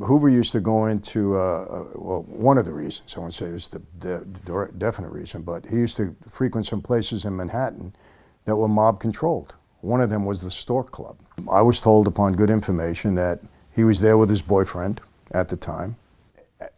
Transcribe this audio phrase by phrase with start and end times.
[0.00, 3.46] Hoover used to go into, uh, uh, well, one of the reasons, I won't say
[3.46, 7.94] the, the, the definite reason, but he used to frequent some places in Manhattan
[8.44, 9.54] that were mob controlled.
[9.80, 11.18] One of them was the Stork Club.
[11.50, 13.40] I was told upon good information that
[13.74, 15.00] he was there with his boyfriend
[15.30, 15.96] at the time.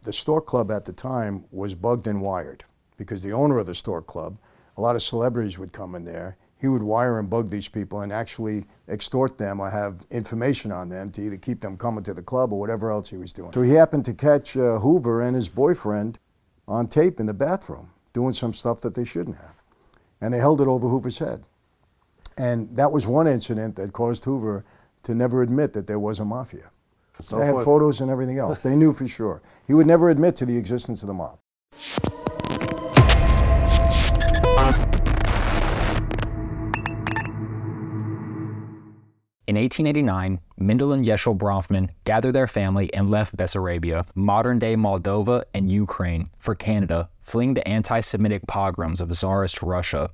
[0.03, 2.65] The Stork Club at the time was bugged and wired
[2.97, 4.37] because the owner of the Stork Club,
[4.77, 8.01] a lot of celebrities would come in there he would wire and bug these people
[8.01, 12.13] and actually extort them or have information on them to either keep them coming to
[12.13, 13.51] the club or whatever else he was doing.
[13.51, 16.19] So he happened to catch uh, Hoover and his boyfriend
[16.67, 19.55] on tape in the bathroom doing some stuff that they shouldn't have.
[20.21, 21.43] And they held it over Hoover's head.
[22.37, 24.63] And that was one incident that caused Hoover
[25.03, 26.69] to never admit that there was a mafia.
[27.19, 27.65] So they had forth.
[27.65, 28.59] photos and everything else.
[28.59, 29.41] they knew for sure.
[29.65, 31.39] He would never admit to the existence of the mob.
[39.51, 45.43] In 1889, Mendel and Yeshel Bronfman gathered their family and left Bessarabia, modern day Moldova
[45.53, 50.09] and Ukraine, for Canada, fleeing the anti Semitic pogroms of Tsarist Russia.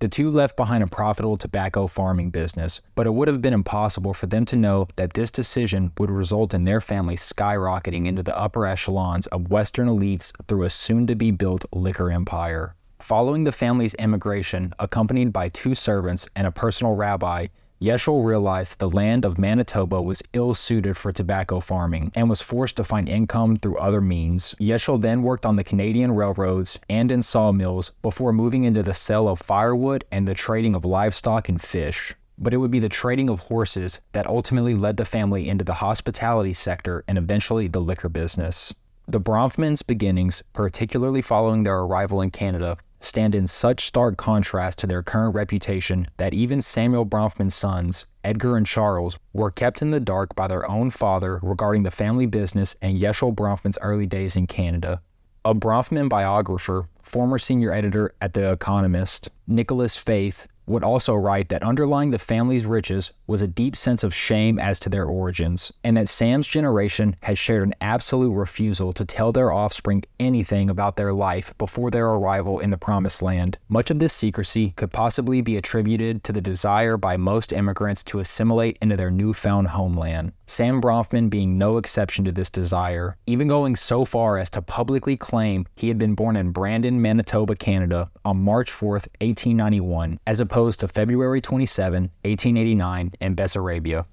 [0.00, 4.12] The two left behind a profitable tobacco farming business, but it would have been impossible
[4.12, 8.36] for them to know that this decision would result in their family skyrocketing into the
[8.36, 12.74] upper echelons of Western elites through a soon to be built liquor empire.
[12.98, 17.46] Following the family's emigration, accompanied by two servants and a personal rabbi,
[17.80, 22.76] Yeshel realized the land of Manitoba was ill suited for tobacco farming and was forced
[22.76, 24.54] to find income through other means.
[24.60, 29.26] Yeshel then worked on the Canadian railroads and in sawmills before moving into the sale
[29.26, 32.14] of firewood and the trading of livestock and fish.
[32.36, 35.72] But it would be the trading of horses that ultimately led the family into the
[35.72, 38.74] hospitality sector and eventually the liquor business.
[39.08, 44.86] The Bronfmans' beginnings, particularly following their arrival in Canada, stand in such stark contrast to
[44.86, 50.00] their current reputation that even Samuel Bronfman's sons, Edgar and Charles, were kept in the
[50.00, 54.46] dark by their own father regarding the family business and Yeshel Bronfman's early days in
[54.46, 55.00] Canada.
[55.44, 61.64] A Bronfman biographer, former senior editor at The Economist, Nicholas Faith, would also write that
[61.64, 65.96] underlying the family's riches was a deep sense of shame as to their origins, and
[65.96, 71.12] that Sam's generation had shared an absolute refusal to tell their offspring anything about their
[71.12, 73.58] life before their arrival in the Promised Land.
[73.68, 78.20] Much of this secrecy could possibly be attributed to the desire by most immigrants to
[78.20, 80.32] assimilate into their newfound homeland.
[80.46, 85.16] Sam Bronfman being no exception to this desire, even going so far as to publicly
[85.16, 90.59] claim he had been born in Brandon, Manitoba, Canada on March 4, 1891, as opposed
[90.68, 94.04] to February 27, 1889 in Bessarabia.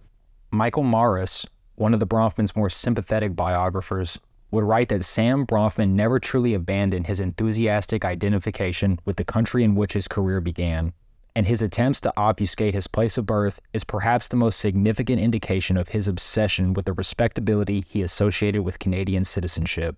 [0.52, 4.20] Michael Morris, one of the Bronfman's more sympathetic biographers,
[4.52, 9.76] would write that Sam Bronfman never truly abandoned his enthusiastic identification with the country in
[9.76, 10.94] which his career began
[11.38, 15.78] and his attempts to obfuscate his place of birth is perhaps the most significant indication
[15.78, 19.96] of his obsession with the respectability he associated with Canadian citizenship.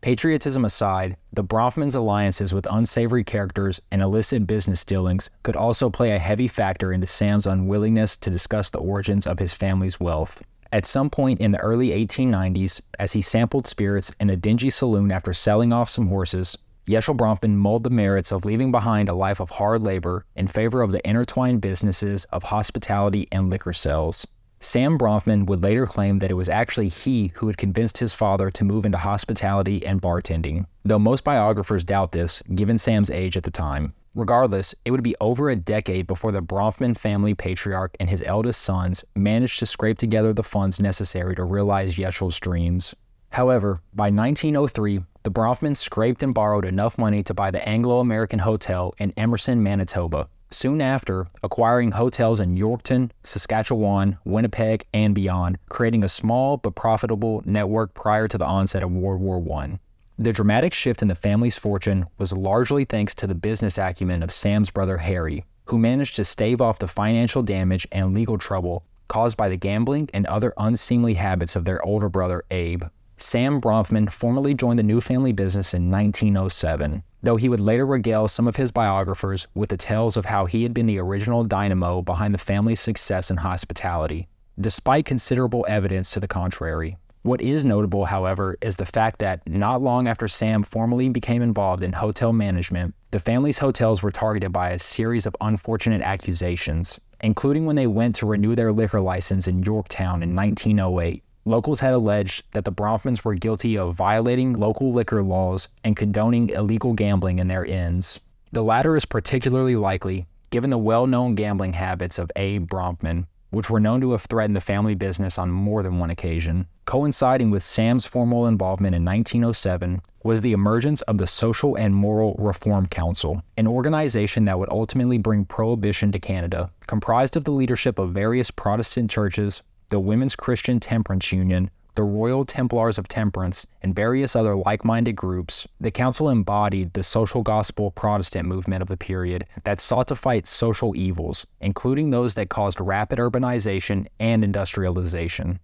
[0.00, 6.12] Patriotism aside, the Bronfman's alliances with unsavory characters and illicit business dealings could also play
[6.12, 10.42] a heavy factor into Sam's unwillingness to discuss the origins of his family's wealth.
[10.72, 15.12] At some point in the early 1890s, as he sampled spirits in a dingy saloon
[15.12, 16.56] after selling off some horses,
[16.86, 20.80] Yeshel Bronfman mulled the merits of leaving behind a life of hard labor in favor
[20.80, 24.26] of the intertwined businesses of hospitality and liquor sales.
[24.62, 28.50] Sam Bronfman would later claim that it was actually he who had convinced his father
[28.50, 33.42] to move into hospitality and bartending, though most biographers doubt this, given Sam's age at
[33.42, 33.90] the time.
[34.14, 38.60] Regardless, it would be over a decade before the Bronfman family patriarch and his eldest
[38.60, 42.94] sons managed to scrape together the funds necessary to realize Yeshel's dreams.
[43.30, 48.40] However, by 1903, the Bronfmans scraped and borrowed enough money to buy the Anglo American
[48.40, 50.28] Hotel in Emerson, Manitoba.
[50.52, 57.42] Soon after, acquiring hotels in Yorkton, Saskatchewan, Winnipeg, and beyond, creating a small but profitable
[57.44, 59.78] network prior to the onset of World War I.
[60.18, 64.32] The dramatic shift in the family's fortune was largely thanks to the business acumen of
[64.32, 69.36] Sam's brother Harry, who managed to stave off the financial damage and legal trouble caused
[69.36, 72.84] by the gambling and other unseemly habits of their older brother Abe.
[73.16, 78.28] Sam Bronfman formally joined the new family business in 1907, though he would later regale
[78.28, 82.02] some of his biographers with the tales of how he had been the original dynamo
[82.02, 84.28] behind the family's success in hospitality,
[84.60, 86.96] despite considerable evidence to the contrary.
[87.22, 91.82] What is notable, however, is the fact that not long after Sam formally became involved
[91.82, 97.66] in hotel management, the family's hotels were targeted by a series of unfortunate accusations, including
[97.66, 101.22] when they went to renew their liquor license in Yorkton in 1908.
[101.44, 106.50] Locals had alleged that the Bronfmans were guilty of violating local liquor laws and condoning
[106.50, 108.20] illegal gambling in their inns.
[108.52, 113.70] The latter is particularly likely given the well known gambling habits of Abe Bronfman, which
[113.70, 116.66] were known to have threatened the family business on more than one occasion.
[116.84, 122.34] Coinciding with Sam's formal involvement in 1907 was the emergence of the Social and Moral
[122.38, 127.98] Reform Council, an organization that would ultimately bring prohibition to Canada, comprised of the leadership
[127.98, 133.94] of various Protestant churches, the Women's Christian Temperance Union, the Royal Templars of Temperance, and
[133.94, 138.96] various other like minded groups, the council embodied the social gospel Protestant movement of the
[138.96, 145.58] period that sought to fight social evils, including those that caused rapid urbanization and industrialization.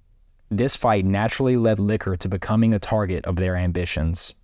[0.50, 4.34] This fight naturally led liquor to becoming a target of their ambitions.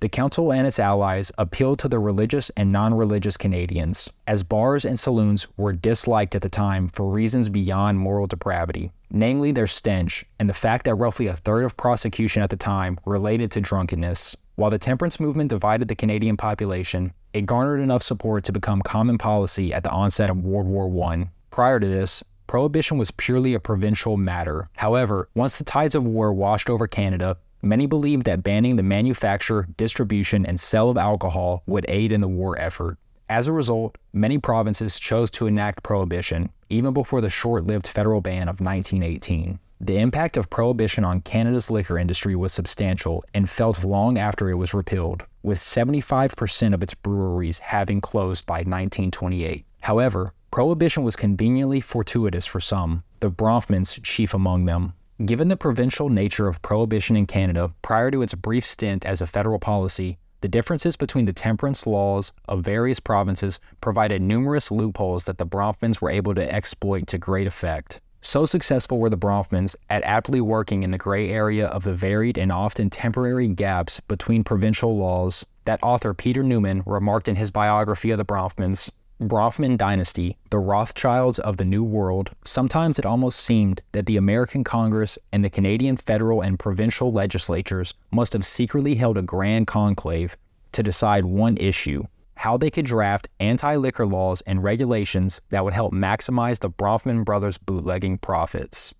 [0.00, 4.84] The council and its allies appealed to the religious and non religious Canadians, as bars
[4.84, 10.24] and saloons were disliked at the time for reasons beyond moral depravity, namely their stench
[10.38, 14.36] and the fact that roughly a third of prosecution at the time related to drunkenness.
[14.54, 19.18] While the temperance movement divided the Canadian population, it garnered enough support to become common
[19.18, 21.28] policy at the onset of World War I.
[21.50, 24.68] Prior to this, prohibition was purely a provincial matter.
[24.76, 29.66] However, once the tides of war washed over Canada, Many believed that banning the manufacture,
[29.76, 32.98] distribution, and sale of alcohol would aid in the war effort.
[33.28, 38.20] As a result, many provinces chose to enact prohibition, even before the short lived federal
[38.20, 39.58] ban of 1918.
[39.80, 44.54] The impact of prohibition on Canada's liquor industry was substantial and felt long after it
[44.56, 49.64] was repealed, with 75% of its breweries having closed by 1928.
[49.80, 54.94] However, prohibition was conveniently fortuitous for some, the Bronfmans chief among them.
[55.24, 59.26] Given the provincial nature of prohibition in Canada prior to its brief stint as a
[59.26, 65.38] federal policy, the differences between the temperance laws of various provinces provided numerous loopholes that
[65.38, 68.00] the Bronfmans were able to exploit to great effect.
[68.20, 72.38] So successful were the Bronfmans at aptly working in the gray area of the varied
[72.38, 78.12] and often temporary gaps between provincial laws that author Peter Newman remarked in his biography
[78.12, 78.88] of the Bronfmans
[79.20, 84.62] Bronfman dynasty, the Rothschilds of the New World, sometimes it almost seemed that the American
[84.62, 90.36] Congress and the Canadian federal and provincial legislatures must have secretly held a grand conclave
[90.72, 92.04] to decide one issue
[92.38, 97.24] how they could draft anti liquor laws and regulations that would help maximize the Bronfman
[97.24, 98.94] brothers' bootlegging profits.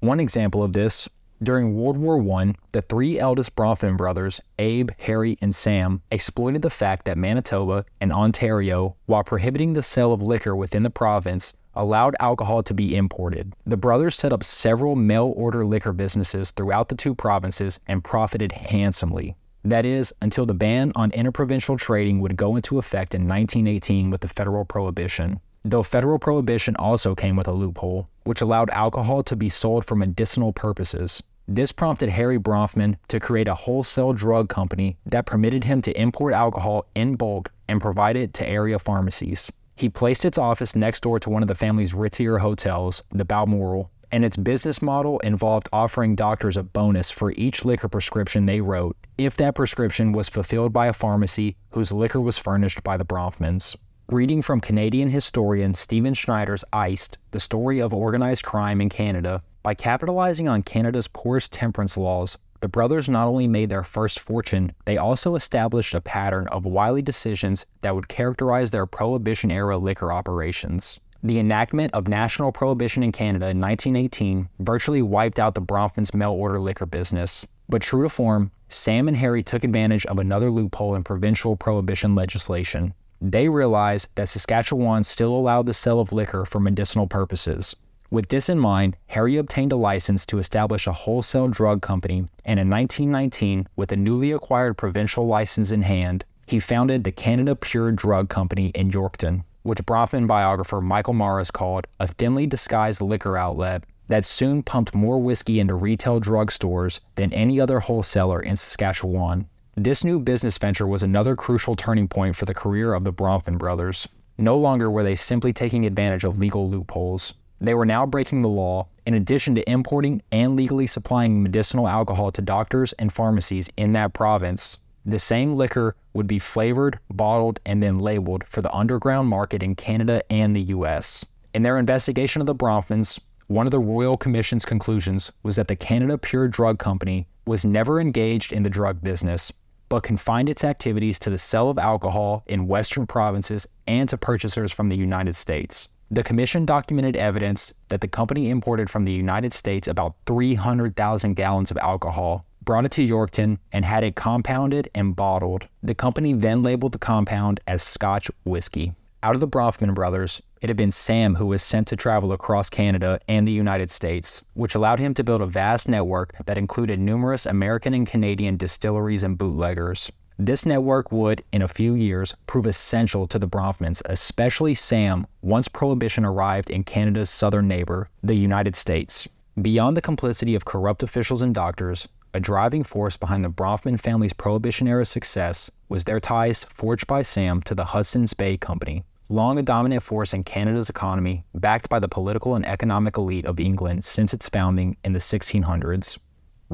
[0.00, 1.08] One example of this
[1.44, 6.70] during World War I, the three eldest Bronfman brothers, Abe, Harry, and Sam, exploited the
[6.70, 12.16] fact that Manitoba and Ontario, while prohibiting the sale of liquor within the province, allowed
[12.20, 13.52] alcohol to be imported.
[13.66, 18.52] The brothers set up several mail order liquor businesses throughout the two provinces and profited
[18.52, 19.36] handsomely.
[19.64, 24.20] That is, until the ban on interprovincial trading would go into effect in 1918 with
[24.20, 29.34] the federal prohibition though federal prohibition also came with a loophole, which allowed alcohol to
[29.34, 31.22] be sold for medicinal purposes.
[31.46, 36.32] This prompted Harry Bronfman to create a wholesale drug company that permitted him to import
[36.32, 39.52] alcohol in bulk and provide it to area pharmacies.
[39.76, 43.90] He placed its office next door to one of the family's ritzier hotels, the Balmoral,
[44.10, 48.96] and its business model involved offering doctors a bonus for each liquor prescription they wrote
[49.18, 53.76] if that prescription was fulfilled by a pharmacy whose liquor was furnished by the Bronfmans.
[54.10, 59.72] Reading from Canadian historian Stephen Schneider's Iced, the story of organized crime in Canada, by
[59.72, 64.98] capitalizing on Canada's poorest temperance laws, the brothers not only made their first fortune, they
[64.98, 71.00] also established a pattern of wily decisions that would characterize their Prohibition era liquor operations.
[71.22, 76.32] The enactment of national prohibition in Canada in 1918 virtually wiped out the Bronfman's mail
[76.32, 77.46] order liquor business.
[77.66, 82.14] But true to form, Sam and Harry took advantage of another loophole in provincial prohibition
[82.14, 82.92] legislation.
[83.22, 87.74] They realized that Saskatchewan still allowed the sale of liquor for medicinal purposes.
[88.10, 92.60] With this in mind, Harry obtained a license to establish a wholesale drug company, and
[92.60, 97.92] in 1919, with a newly acquired provincial license in hand, he founded the Canada Pure
[97.92, 103.84] Drug Company in Yorkton, which Bronfman biographer Michael Morris called a thinly disguised liquor outlet
[104.08, 109.48] that soon pumped more whiskey into retail drug stores than any other wholesaler in Saskatchewan.
[109.76, 113.58] This new business venture was another crucial turning point for the career of the Bronfman
[113.58, 114.06] brothers.
[114.36, 117.34] No longer were they simply taking advantage of legal loopholes.
[117.60, 122.32] They were now breaking the law, in addition to importing and legally supplying medicinal alcohol
[122.32, 124.78] to doctors and pharmacies in that province.
[125.06, 129.74] The same liquor would be flavored, bottled, and then labeled for the underground market in
[129.74, 131.24] Canada and the US.
[131.52, 135.76] In their investigation of the Bronfmans, one of the Royal Commission's conclusions was that the
[135.76, 139.52] Canada Pure Drug Company was never engaged in the drug business
[139.88, 144.72] but confined its activities to the sale of alcohol in Western provinces and to purchasers
[144.72, 145.88] from the United States.
[146.14, 151.72] The Commission documented evidence that the company imported from the United States about 300,000 gallons
[151.72, 155.66] of alcohol, brought it to Yorkton, and had it compounded and bottled.
[155.82, 158.92] The company then labeled the compound as Scotch whiskey.
[159.24, 162.70] Out of the Bronfman brothers, it had been Sam who was sent to travel across
[162.70, 167.00] Canada and the United States, which allowed him to build a vast network that included
[167.00, 170.12] numerous American and Canadian distilleries and bootleggers.
[170.38, 175.68] This network would, in a few years, prove essential to the Bronfmans, especially Sam, once
[175.68, 179.28] Prohibition arrived in Canada's southern neighbor, the United States.
[179.62, 184.32] Beyond the complicity of corrupt officials and doctors, a driving force behind the Bronfman family's
[184.32, 189.56] Prohibition era success was their ties forged by Sam to the Hudson's Bay Company, long
[189.56, 194.04] a dominant force in Canada's economy, backed by the political and economic elite of England
[194.04, 196.18] since its founding in the 1600s.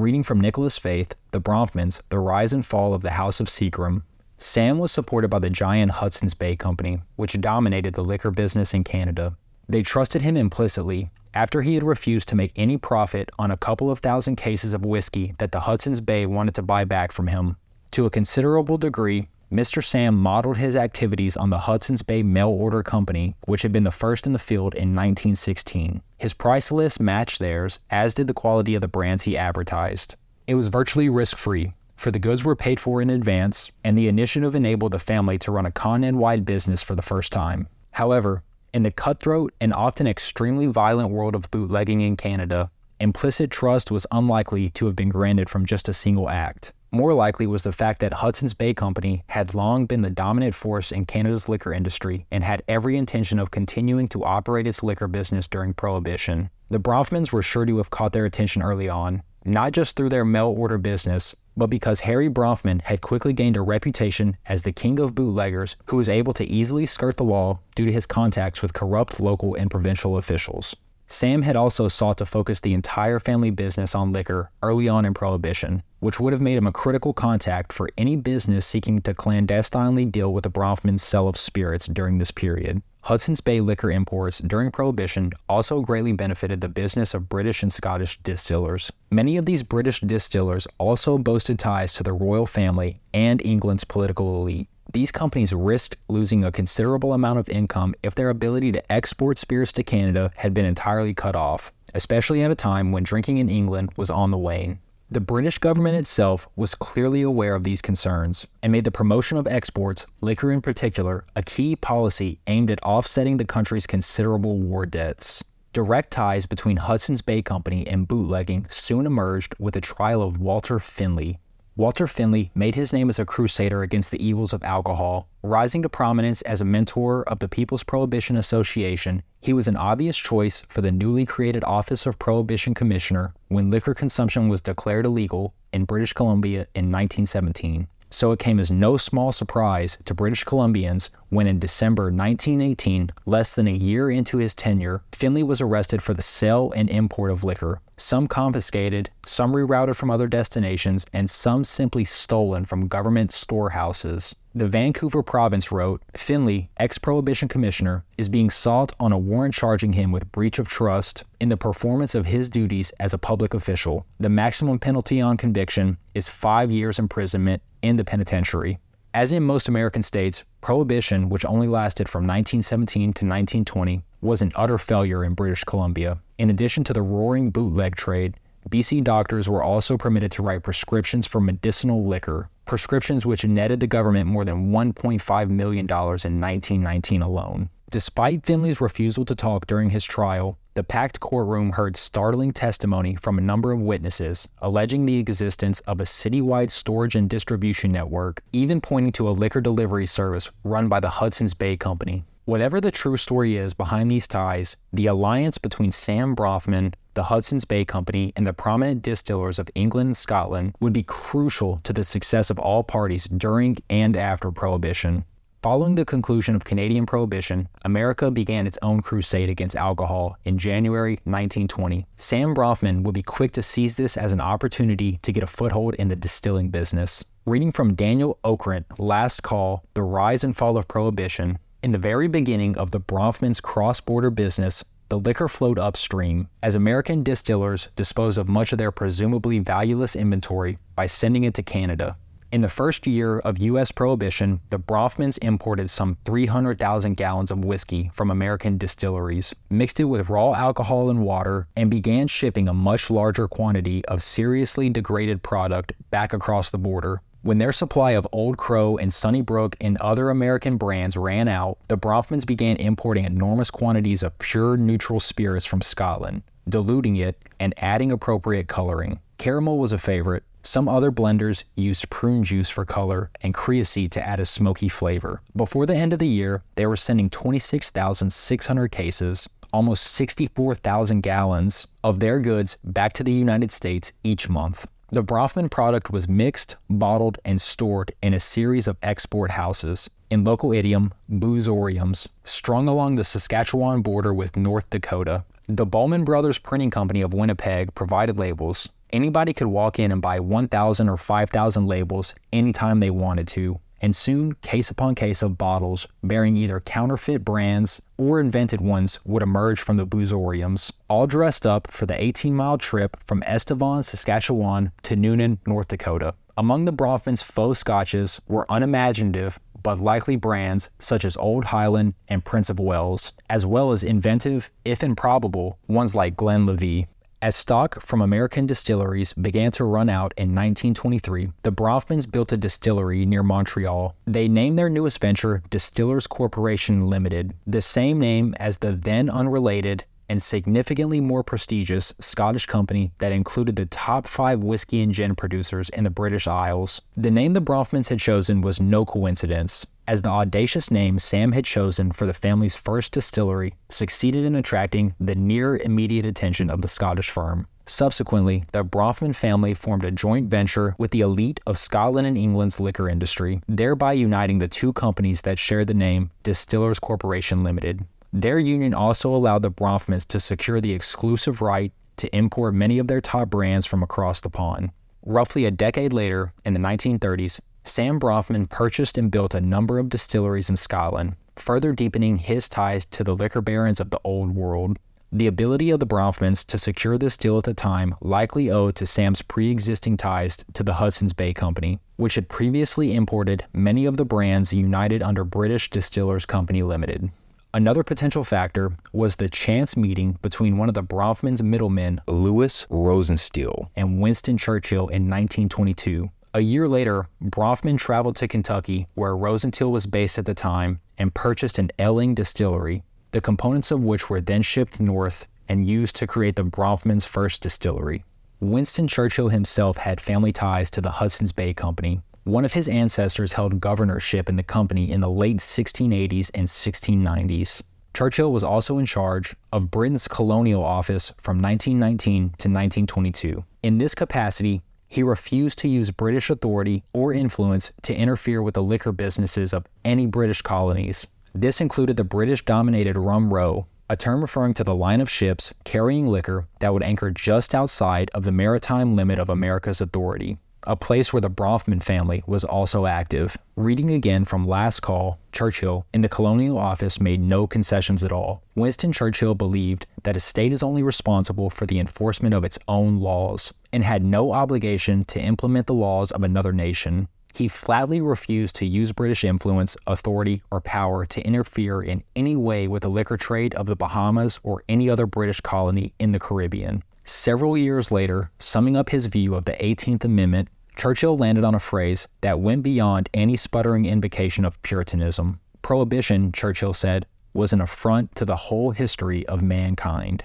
[0.01, 4.03] Reading from Nicholas Faith, The Bronfmans, The Rise and Fall of the House of Seagram,
[4.39, 8.83] Sam was supported by the giant Hudson's Bay Company, which dominated the liquor business in
[8.83, 9.37] Canada.
[9.69, 13.91] They trusted him implicitly after he had refused to make any profit on a couple
[13.91, 17.57] of thousand cases of whiskey that the Hudson's Bay wanted to buy back from him.
[17.91, 19.83] To a considerable degree, Mr.
[19.83, 23.91] Sam modeled his activities on the Hudson's Bay Mail Order Company, which had been the
[23.91, 26.01] first in the field in 1916.
[26.19, 30.15] His price list matched theirs, as did the quality of the brands he advertised.
[30.47, 34.07] It was virtually risk free, for the goods were paid for in advance, and the
[34.07, 37.67] initiative enabled the family to run a continent wide business for the first time.
[37.91, 43.91] However, in the cutthroat and often extremely violent world of bootlegging in Canada, implicit trust
[43.91, 46.73] was unlikely to have been granted from just a single act.
[46.93, 50.91] More likely was the fact that Hudson's Bay Company had long been the dominant force
[50.91, 55.47] in Canada's liquor industry and had every intention of continuing to operate its liquor business
[55.47, 56.51] during Prohibition.
[56.69, 60.25] The Bronfmans were sure to have caught their attention early on, not just through their
[60.25, 64.99] mail order business, but because Harry Bronfman had quickly gained a reputation as the king
[64.99, 68.73] of bootleggers who was able to easily skirt the law due to his contacts with
[68.73, 70.75] corrupt local and provincial officials.
[71.13, 75.13] Sam had also sought to focus the entire family business on liquor early on in
[75.13, 80.05] Prohibition, which would have made him a critical contact for any business seeking to clandestinely
[80.05, 82.81] deal with the Bronfman's sale of spirits during this period.
[83.01, 88.17] Hudson's Bay liquor imports during Prohibition also greatly benefited the business of British and Scottish
[88.23, 88.93] distillers.
[89.11, 94.37] Many of these British distillers also boasted ties to the royal family and England's political
[94.37, 94.69] elite.
[94.93, 99.71] These companies risked losing a considerable amount of income if their ability to export spirits
[99.73, 103.91] to Canada had been entirely cut off, especially at a time when drinking in England
[103.97, 104.81] was on the wane.
[105.09, 109.47] The British government itself was clearly aware of these concerns and made the promotion of
[109.47, 115.45] exports, liquor in particular, a key policy aimed at offsetting the country's considerable war debts.
[115.73, 120.81] Direct ties between Hudson's Bay Company and bootlegging soon emerged with the trial of Walter
[120.81, 121.39] Finley,
[121.77, 125.29] Walter Finley made his name as a crusader against the evils of alcohol.
[125.43, 130.19] Rising to prominence as a mentor of the People's Prohibition Association, he was an obvious
[130.19, 135.55] choice for the newly created Office of Prohibition Commissioner when liquor consumption was declared illegal
[135.73, 141.11] in British Columbia in 1917 so it came as no small surprise to British Columbians
[141.31, 146.13] when in December 1918, less than a year into his tenure, Finley was arrested for
[146.13, 151.65] the sale and import of liquor, some confiscated, some rerouted from other destinations, and some
[151.65, 154.35] simply stolen from government storehouses.
[154.53, 159.93] The Vancouver province wrote Finley, ex prohibition commissioner, is being sought on a warrant charging
[159.93, 164.05] him with breach of trust in the performance of his duties as a public official.
[164.19, 168.79] The maximum penalty on conviction is five years imprisonment in the penitentiary.
[169.13, 174.53] As in most American states, prohibition, which only lasted from 1917 to 1920, was an
[174.55, 176.19] utter failure in British Columbia.
[176.39, 178.37] In addition to the roaring bootleg trade,
[178.69, 183.87] BC doctors were also permitted to write prescriptions for medicinal liquor, prescriptions which netted the
[183.87, 187.71] government more than $1.5 million in 1919 alone.
[187.91, 193.37] Despite Finley's refusal to talk during his trial, the packed courtroom heard startling testimony from
[193.37, 198.81] a number of witnesses alleging the existence of a citywide storage and distribution network, even
[198.81, 202.23] pointing to a liquor delivery service run by the Hudson's Bay Company.
[202.45, 207.65] Whatever the true story is behind these ties, the alliance between Sam Bronfman, the Hudson's
[207.65, 212.05] Bay Company, and the prominent distillers of England and Scotland would be crucial to the
[212.05, 215.25] success of all parties during and after Prohibition.
[215.63, 221.21] Following the conclusion of Canadian Prohibition, America began its own crusade against alcohol in January
[221.25, 222.07] 1920.
[222.17, 225.97] Sam Bronfman would be quick to seize this as an opportunity to get a foothold
[225.97, 227.23] in the distilling business.
[227.45, 232.27] Reading from Daniel Okrent, Last Call The Rise and Fall of Prohibition, in the very
[232.27, 238.39] beginning of the Bronfman's cross border business, the liquor flowed upstream as American distillers disposed
[238.39, 242.17] of much of their presumably valueless inventory by sending it to Canada.
[242.53, 243.93] In the first year of U.S.
[243.93, 250.29] Prohibition, the Bronfmans imported some 300,000 gallons of whiskey from American distilleries, mixed it with
[250.29, 255.93] raw alcohol and water, and began shipping a much larger quantity of seriously degraded product
[256.11, 257.23] back across the border.
[257.43, 261.97] When their supply of Old Crow and Sunnybrook and other American brands ran out, the
[261.97, 268.11] Bronfmans began importing enormous quantities of pure neutral spirits from Scotland, diluting it and adding
[268.11, 269.21] appropriate coloring.
[269.41, 270.43] Caramel was a favorite.
[270.63, 275.41] Some other blenders used prune juice for color and creosote to add a smoky flavor.
[275.57, 282.21] Before the end of the year, they were sending 26,600 cases, almost 64,000 gallons of
[282.21, 284.87] their goods back to the United States each month.
[285.09, 290.45] The Bronfman product was mixed, bottled, and stored in a series of export houses, in
[290.45, 295.45] local idiom, boozoriums, strung along the Saskatchewan border with North Dakota.
[295.67, 298.91] The Bowman Brothers Printing Company of Winnipeg provided labels.
[299.13, 304.15] Anybody could walk in and buy 1,000 or 5,000 labels anytime they wanted to, and
[304.15, 309.81] soon case upon case of bottles bearing either counterfeit brands or invented ones would emerge
[309.81, 315.17] from the boozoriums, all dressed up for the 18 mile trip from Estevan, Saskatchewan to
[315.17, 316.35] Noonan, North Dakota.
[316.57, 322.45] Among the Bronfman's faux scotches were unimaginative but likely brands such as Old Highland and
[322.45, 327.09] Prince of Wales, as well as inventive, if improbable, ones like Glen Glenlivet.
[327.43, 332.57] As stock from American distilleries began to run out in 1923, the Bronfmans built a
[332.59, 334.15] distillery near Montreal.
[334.27, 340.05] They named their newest venture Distillers Corporation Limited, the same name as the then unrelated
[340.29, 345.89] and significantly more prestigious Scottish company that included the top five whiskey and gin producers
[345.89, 347.01] in the British Isles.
[347.15, 351.65] The name the Bronfmans had chosen was no coincidence as the audacious name Sam had
[351.65, 356.89] chosen for the family's first distillery succeeded in attracting the near immediate attention of the
[356.89, 357.69] Scottish firm.
[357.87, 362.81] Subsequently, the Bronfman family formed a joint venture with the elite of Scotland and England's
[362.81, 368.05] liquor industry, thereby uniting the two companies that shared the name Distillers Corporation Limited.
[368.33, 373.07] Their union also allowed the Bronfmans to secure the exclusive right to import many of
[373.07, 374.91] their top brands from across the pond.
[375.25, 380.09] Roughly a decade later, in the 1930s, Sam Bronfman purchased and built a number of
[380.09, 384.99] distilleries in Scotland, further deepening his ties to the liquor barons of the Old World.
[385.33, 389.07] The ability of the Bronfmans to secure this deal at the time likely owed to
[389.07, 394.17] Sam's pre existing ties to the Hudson's Bay Company, which had previously imported many of
[394.17, 397.31] the brands united under British Distillers Company Limited.
[397.73, 403.91] Another potential factor was the chance meeting between one of the Bronfman's middlemen, Lewis Rosenstiel,
[403.95, 410.07] and Winston Churchill in 1922, a year later, Bronfman traveled to Kentucky, where Rosenstiel was
[410.07, 414.63] based at the time, and purchased an Elling distillery, the components of which were then
[414.63, 418.25] shipped north and used to create the Bronfman's first distillery.
[418.59, 422.21] Winston Churchill himself had family ties to the Hudson's Bay Company.
[422.45, 427.83] One of his ancestors held governorship in the company in the late 1680s and 1690s.
[428.13, 433.65] Churchill was also in charge of Britain's colonial office from 1919 to 1922.
[433.85, 438.83] In this capacity, he refused to use British authority or influence to interfere with the
[438.83, 441.27] liquor businesses of any British colonies.
[441.53, 445.75] This included the British dominated Rum Row, a term referring to the line of ships
[445.85, 450.97] carrying liquor that would anchor just outside of the maritime limit of America's authority a
[450.97, 453.57] place where the Bronfman family was also active.
[453.77, 458.63] Reading again from Last Call, Churchill in the colonial office made no concessions at all.
[458.75, 463.19] Winston Churchill believed that a state is only responsible for the enforcement of its own
[463.19, 467.29] laws and had no obligation to implement the laws of another nation.
[467.53, 472.87] He flatly refused to use British influence, authority, or power to interfere in any way
[472.87, 477.03] with the liquor trade of the Bahamas or any other British colony in the Caribbean.
[477.33, 480.67] Several years later, summing up his view of the 18th Amendment,
[480.97, 485.61] Churchill landed on a phrase that went beyond any sputtering invocation of Puritanism.
[485.81, 490.43] Prohibition, Churchill said, was an affront to the whole history of mankind.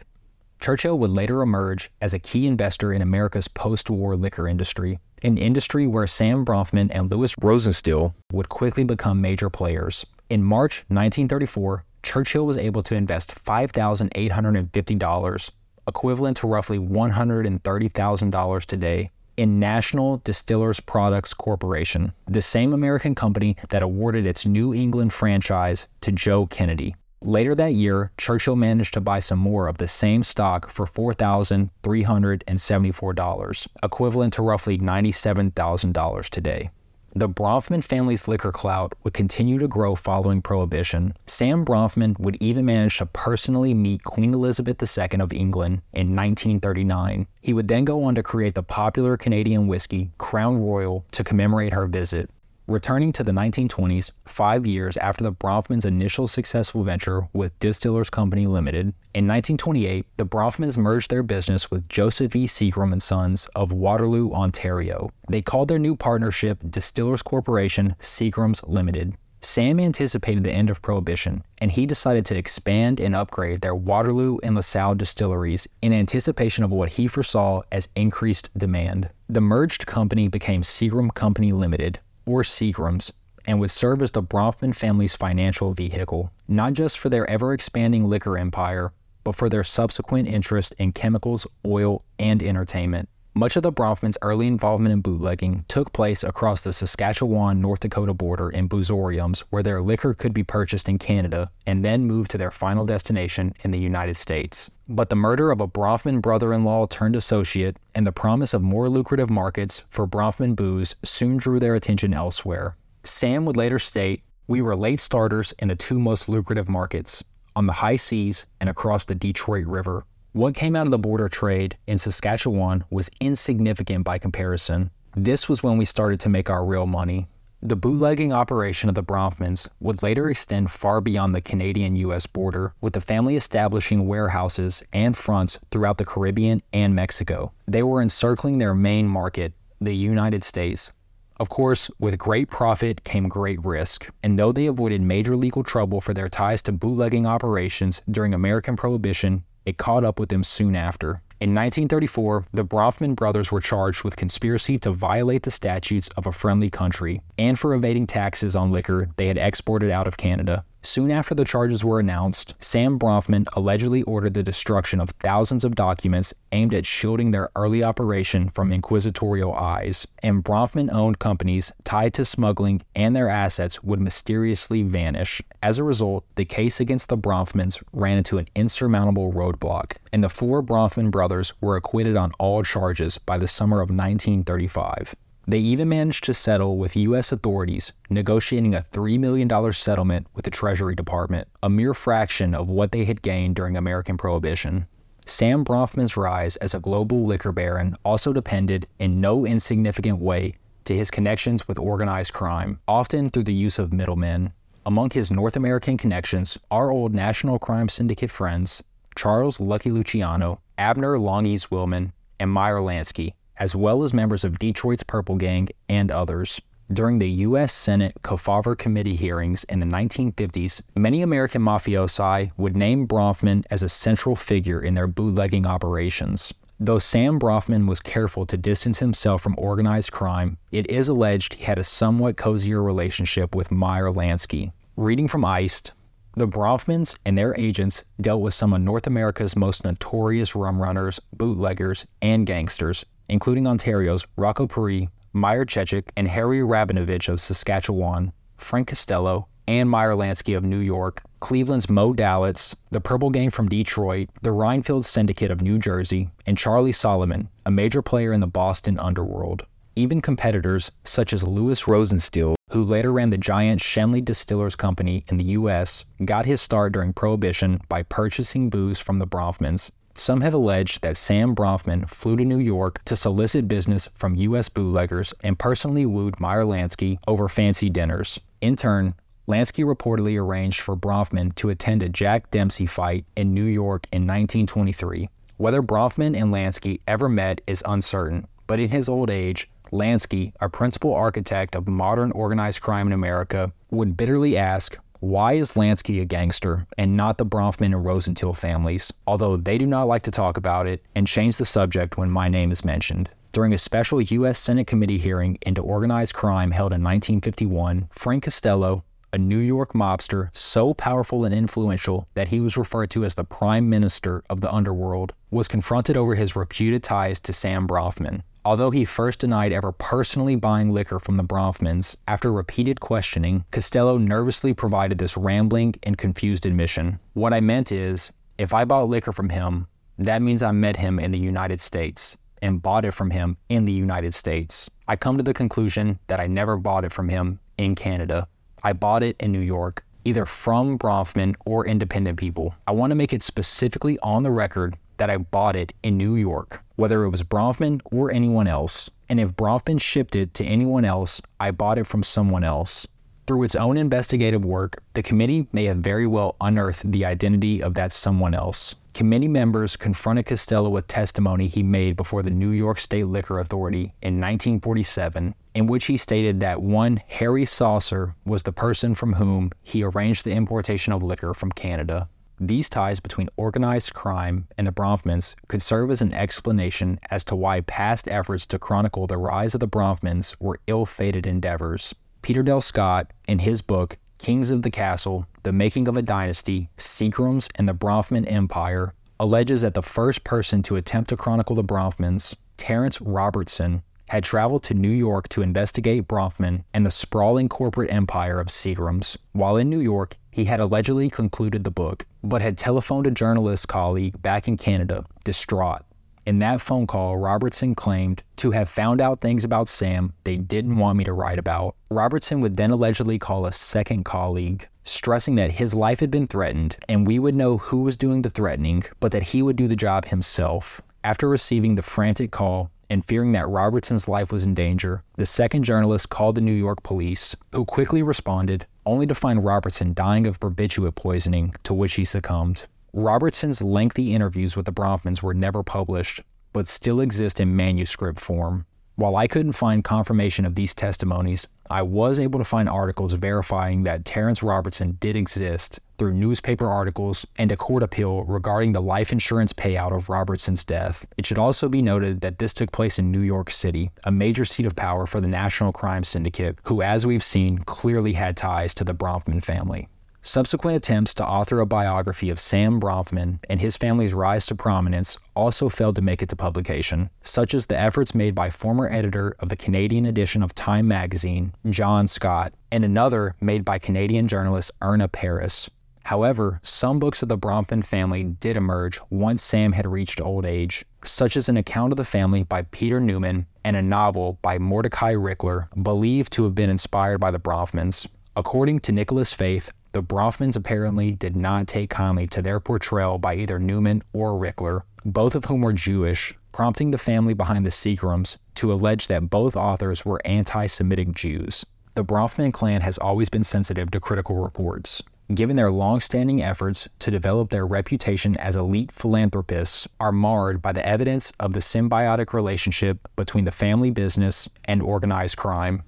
[0.62, 5.40] Churchill would later emerge as a key investor in America's post war liquor industry, an
[5.40, 10.06] industry where Sam Bronfman and Lewis Rosenstiel would quickly become major players.
[10.30, 15.52] In March 1934, Churchill was able to invest $5,850
[15.88, 23.84] equivalent to roughly $130,000 today, in National Distillers Products Corporation, the same American company that
[23.84, 26.96] awarded its New England franchise to Joe Kennedy.
[27.22, 33.68] Later that year, Churchill managed to buy some more of the same stock for $4,374,
[33.84, 36.70] equivalent to roughly $97,000 today.
[37.18, 41.14] The Bronfman family's liquor clout would continue to grow following Prohibition.
[41.26, 47.26] Sam Bronfman would even manage to personally meet Queen Elizabeth II of England in 1939.
[47.40, 51.72] He would then go on to create the popular Canadian whiskey, Crown Royal, to commemorate
[51.72, 52.30] her visit.
[52.68, 58.48] Returning to the 1920s, five years after the Bronfmans' initial successful venture with Distillers Company
[58.48, 62.48] Limited, in 1928, the Bronfmans merged their business with Joseph E.
[62.48, 65.12] Seagram and Sons of Waterloo, Ontario.
[65.30, 69.14] They called their new partnership Distillers Corporation Seagram's Limited.
[69.42, 74.40] Sam anticipated the end of Prohibition, and he decided to expand and upgrade their Waterloo
[74.42, 79.12] and LaSalle distilleries in anticipation of what he foresaw as increased demand.
[79.30, 83.12] The merged company became Seagram Company Limited, or Seagrams,
[83.48, 88.04] and would serve as the Bronfman family's financial vehicle, not just for their ever expanding
[88.04, 88.92] liquor empire,
[89.24, 93.10] but for their subsequent interest in chemicals, oil, and entertainment.
[93.38, 98.14] Much of the Bronfmans' early involvement in bootlegging took place across the Saskatchewan North Dakota
[98.14, 102.38] border in boozoriums where their liquor could be purchased in Canada and then moved to
[102.38, 104.72] their final destination in the United States.
[104.88, 108.62] But the murder of a Bronfman brother in law turned associate and the promise of
[108.62, 112.78] more lucrative markets for Bronfman booze soon drew their attention elsewhere.
[113.04, 117.22] Sam would later state, We were late starters in the two most lucrative markets,
[117.54, 120.06] on the high seas and across the Detroit River.
[120.36, 124.92] What came out of the border trade in Saskatchewan was insignificant by comparison.
[125.16, 127.30] This was when we started to make our real money.
[127.62, 132.74] The bootlegging operation of the Bronfmans would later extend far beyond the Canadian US border,
[132.82, 137.54] with the family establishing warehouses and fronts throughout the Caribbean and Mexico.
[137.66, 140.92] They were encircling their main market, the United States.
[141.38, 146.02] Of course, with great profit came great risk, and though they avoided major legal trouble
[146.02, 150.76] for their ties to bootlegging operations during American Prohibition, it caught up with them soon
[150.76, 151.22] after.
[151.42, 156.32] In 1934, the Bronfman brothers were charged with conspiracy to violate the statutes of a
[156.32, 160.64] friendly country and for evading taxes on liquor they had exported out of Canada.
[160.86, 165.74] Soon after the charges were announced, Sam Bronfman allegedly ordered the destruction of thousands of
[165.74, 172.14] documents aimed at shielding their early operation from inquisitorial eyes, and Bronfman owned companies tied
[172.14, 175.42] to smuggling and their assets would mysteriously vanish.
[175.64, 180.30] As a result, the case against the Bronfmans ran into an insurmountable roadblock, and the
[180.30, 185.16] four Bronfman brothers were acquitted on all charges by the summer of 1935.
[185.48, 187.32] They even managed to settle with U.S.
[187.32, 192.92] authorities, negotiating a $3 million settlement with the Treasury Department, a mere fraction of what
[192.92, 194.88] they had gained during American Prohibition.
[195.28, 200.54] Sam Bronfman's rise as a global liquor baron also depended, in no insignificant way,
[200.86, 204.52] to his connections with organized crime, often through the use of middlemen.
[204.86, 208.84] Among his North American connections are old National Crime Syndicate friends
[209.16, 215.04] Charles Lucky Luciano, Abner Longy Zwillman, and Meyer Lansky, as well as members of Detroit's
[215.04, 216.62] Purple Gang and others.
[216.94, 217.74] During the U.S.
[217.74, 223.90] Senate Kefauver Committee hearings in the 1950s, many American mafiosi would name Bronfman as a
[223.90, 226.54] central figure in their bootlegging operations.
[226.80, 231.64] Though Sam Bronfman was careful to distance himself from organized crime, it is alleged he
[231.64, 234.72] had a somewhat cozier relationship with Meyer Lansky.
[234.96, 235.92] Reading from Iced,
[236.36, 241.20] the Bronfmans and their agents dealt with some of North America's most notorious rum runners,
[241.34, 248.88] bootleggers, and gangsters, including Ontario's Rocco Perri, Meyer Chechik, and Harry Rabinovich of Saskatchewan, Frank
[248.88, 254.30] Costello, and Meyer Lansky of New York, Cleveland's Moe Dalitz, the Purple Gang from Detroit,
[254.42, 259.00] the Reinfeld Syndicate of New Jersey, and Charlie Solomon, a major player in the Boston
[259.00, 259.66] underworld.
[259.96, 265.38] Even competitors such as Lewis Rosenstiel, who later ran the giant Schenley Distillers Company in
[265.38, 269.92] the U.S., got his start during Prohibition by purchasing booze from the Bronfmans.
[270.18, 274.70] Some have alleged that Sam Bronfman flew to New York to solicit business from U.S.
[274.70, 278.40] bootleggers and personally wooed Meyer Lansky over fancy dinners.
[278.62, 283.66] In turn, Lansky reportedly arranged for Bronfman to attend a Jack Dempsey fight in New
[283.66, 285.30] York in 1923.
[285.58, 290.70] Whether Bronfman and Lansky ever met is uncertain, but in his old age, Lansky, a
[290.70, 296.26] principal architect of modern organized crime in America, would bitterly ask why is Lansky a
[296.26, 300.58] gangster and not the Bronfman and Rosenstiel families, although they do not like to talk
[300.58, 303.30] about it and change the subject when my name is mentioned?
[303.52, 304.60] During a special U.S.
[304.60, 310.50] Senate committee hearing into organized crime held in 1951, Frank Costello, a New York mobster
[310.56, 314.74] so powerful and influential that he was referred to as the prime minister of the
[314.74, 318.42] underworld, was confronted over his reputed ties to Sam Bronfman.
[318.66, 324.18] Although he first denied ever personally buying liquor from the Bronfmans, after repeated questioning, Costello
[324.18, 327.20] nervously provided this rambling and confused admission.
[327.34, 329.86] What I meant is, if I bought liquor from him,
[330.18, 333.86] that means I met him in the United States and bought it from him in
[333.86, 334.90] the United States.
[335.08, 338.48] I come to the conclusion that I never bought it from him in Canada.
[338.82, 342.74] I bought it in New York, either from Bronfman or independent people.
[342.88, 346.36] I want to make it specifically on the record that I bought it in New
[346.36, 349.10] York, whether it was Bronfman or anyone else.
[349.28, 353.08] and if Bronfman shipped it to anyone else, I bought it from someone else.
[353.48, 357.94] Through its own investigative work, the committee may have very well unearthed the identity of
[357.94, 358.96] that someone else.
[359.14, 364.14] Committee members confronted Costello with testimony he made before the New York State Liquor Authority
[364.22, 369.72] in 1947, in which he stated that one Harry Saucer was the person from whom
[369.84, 372.28] he arranged the importation of liquor from Canada.
[372.60, 377.56] These ties between organized crime and the Bronfmans could serve as an explanation as to
[377.56, 382.16] why past efforts to chronicle the rise of the Bronfmans were ill fated endeavors.
[382.42, 386.90] Peter Dale Scott, in his book Kings of the Castle The Making of a Dynasty,
[386.98, 391.84] Seagram's and the Bronfman Empire, alleges that the first person to attempt to chronicle the
[391.84, 398.12] Bronfmans, Terence Robertson, had traveled to New York to investigate Bronfman and the sprawling corporate
[398.12, 399.38] empire of Seagram's.
[399.54, 403.88] While in New York, he had allegedly concluded the book, but had telephoned a journalist
[403.88, 406.04] colleague back in Canada, distraught,
[406.46, 410.98] in that phone call, Robertson claimed to have found out things about Sam they didn't
[410.98, 411.96] want me to write about.
[412.12, 416.98] Robertson would then allegedly call a second colleague, stressing that his life had been threatened
[417.10, 419.96] and we would know who was doing the threatening, but that he would do the
[419.96, 421.02] job himself.
[421.24, 425.84] After receiving the frantic call, and fearing that Robertson's life was in danger, the second
[425.84, 430.60] journalist called the New York police, who quickly responded, only to find Robertson dying of
[430.60, 432.86] barbiturate poisoning, to which he succumbed.
[433.14, 436.42] Robertson's lengthy interviews with the Bronfmans were never published,
[436.74, 438.86] but still exist in manuscript form.
[439.18, 444.04] While I couldn't find confirmation of these testimonies, I was able to find articles verifying
[444.04, 449.32] that Terence Robertson did exist through newspaper articles and a court appeal regarding the life
[449.32, 451.26] insurance payout of Robertson's death.
[451.38, 454.66] It should also be noted that this took place in New York City, a major
[454.66, 458.94] seat of power for the National Crime Syndicate, who, as we've seen, clearly had ties
[458.96, 460.10] to the Bronfman family.
[460.48, 465.40] Subsequent attempts to author a biography of Sam Bronfman and his family's rise to prominence
[465.56, 469.56] also failed to make it to publication, such as the efforts made by former editor
[469.60, 474.92] of the Canadian edition of Time magazine, John Scott, and another made by Canadian journalist
[475.02, 475.90] Erna Paris.
[476.26, 481.04] However, some books of the Bronfman family did emerge once Sam had reached old age,
[481.24, 485.34] such as an account of the family by Peter Newman and a novel by Mordecai
[485.34, 488.28] Richler, believed to have been inspired by the Bronfmans.
[488.56, 493.54] According to Nicholas Faith, the Bronfmans apparently did not take kindly to their portrayal by
[493.56, 498.56] either Newman or Richler, both of whom were Jewish, prompting the family behind the Seagrams
[498.76, 501.86] to allege that both authors were anti Semitic Jews.
[502.14, 505.22] The Bronfman clan has always been sensitive to critical reports.
[505.54, 510.94] Given their long standing efforts to develop their reputation as elite philanthropists, are marred by
[510.94, 516.04] the evidence of the symbiotic relationship between the family business and organized crime.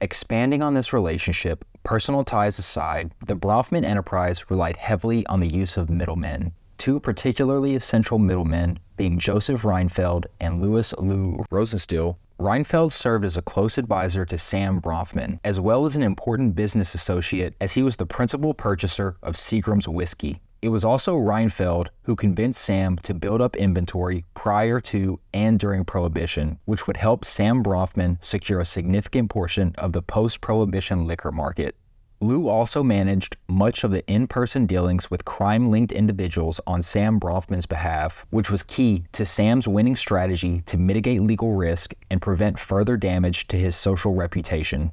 [0.00, 5.76] Expanding on this relationship, Personal ties aside, the Bronfman enterprise relied heavily on the use
[5.76, 6.52] of middlemen.
[6.78, 13.42] Two particularly essential middlemen, being Joseph Reinfeld and Lewis Lou Rosenstiel, Reinfeld served as a
[13.42, 17.96] close advisor to Sam Bronfman, as well as an important business associate as he was
[17.96, 20.40] the principal purchaser of Seagram's whiskey.
[20.62, 25.84] It was also Reinfeld who convinced Sam to build up inventory prior to and during
[25.84, 31.32] Prohibition, which would help Sam Bronfman secure a significant portion of the post Prohibition liquor
[31.32, 31.74] market.
[32.20, 37.18] Lou also managed much of the in person dealings with crime linked individuals on Sam
[37.18, 42.56] Bronfman's behalf, which was key to Sam's winning strategy to mitigate legal risk and prevent
[42.56, 44.92] further damage to his social reputation.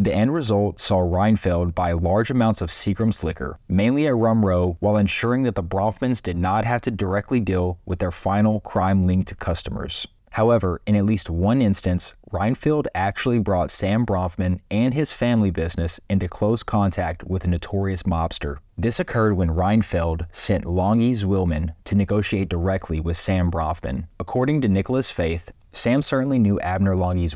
[0.00, 4.78] The end result saw Reinfeld buy large amounts of Seagram's liquor, mainly at Rum Row,
[4.80, 9.04] while ensuring that the Bronfmans did not have to directly deal with their final crime
[9.04, 10.06] linked customers.
[10.30, 16.00] However, in at least one instance, Reinfeld actually brought Sam Bronfman and his family business
[16.08, 18.56] into close contact with a notorious mobster.
[18.78, 21.12] This occurred when Reinfeld sent Long E.
[21.12, 24.06] Zwillman to negotiate directly with Sam Bronfman.
[24.18, 27.26] According to Nicholas Faith, Sam certainly knew Abner Long E.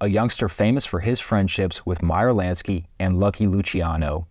[0.00, 4.26] A youngster famous for his friendships with Meyer Lansky and Lucky Luciano.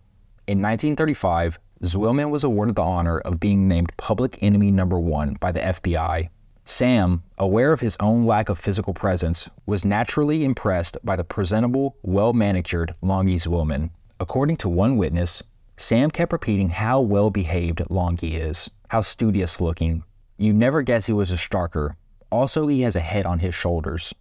[0.46, 5.52] In 1935, Zwillman was awarded the honor of being named public enemy number one by
[5.52, 6.28] the FBI.
[6.66, 11.96] Sam, aware of his own lack of physical presence, was naturally impressed by the presentable,
[12.02, 13.90] well manicured Longy Zwillman.
[14.20, 15.42] According to one witness,
[15.76, 20.04] Sam kept repeating how well behaved Longy is, how studious looking.
[20.36, 21.96] You never guess he was a starker.
[22.30, 24.14] Also, he has a head on his shoulders.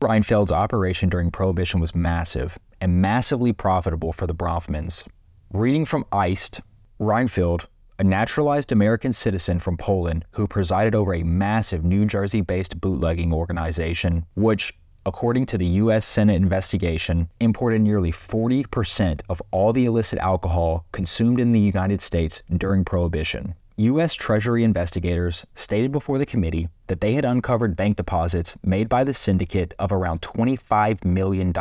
[0.00, 5.04] Reinfeld's operation during Prohibition was massive and massively profitable for the Bronfmans.
[5.52, 6.60] Reading from Iced,
[7.00, 7.66] Reinfeld,
[7.98, 13.32] a naturalized American citizen from Poland who presided over a massive New Jersey based bootlegging
[13.32, 14.72] organization, which,
[15.04, 16.06] according to the U.S.
[16.06, 22.40] Senate investigation, imported nearly 40% of all the illicit alcohol consumed in the United States
[22.56, 23.54] during Prohibition.
[23.80, 24.14] U.S.
[24.14, 29.14] Treasury investigators stated before the committee that they had uncovered bank deposits made by the
[29.14, 31.52] syndicate of around $25 million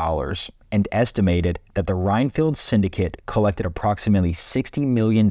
[0.71, 5.30] and estimated that the Reinfeld syndicate collected approximately $60 million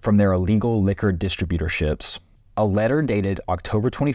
[0.00, 2.18] from their illegal liquor distributorships.
[2.56, 4.14] A letter dated October 21,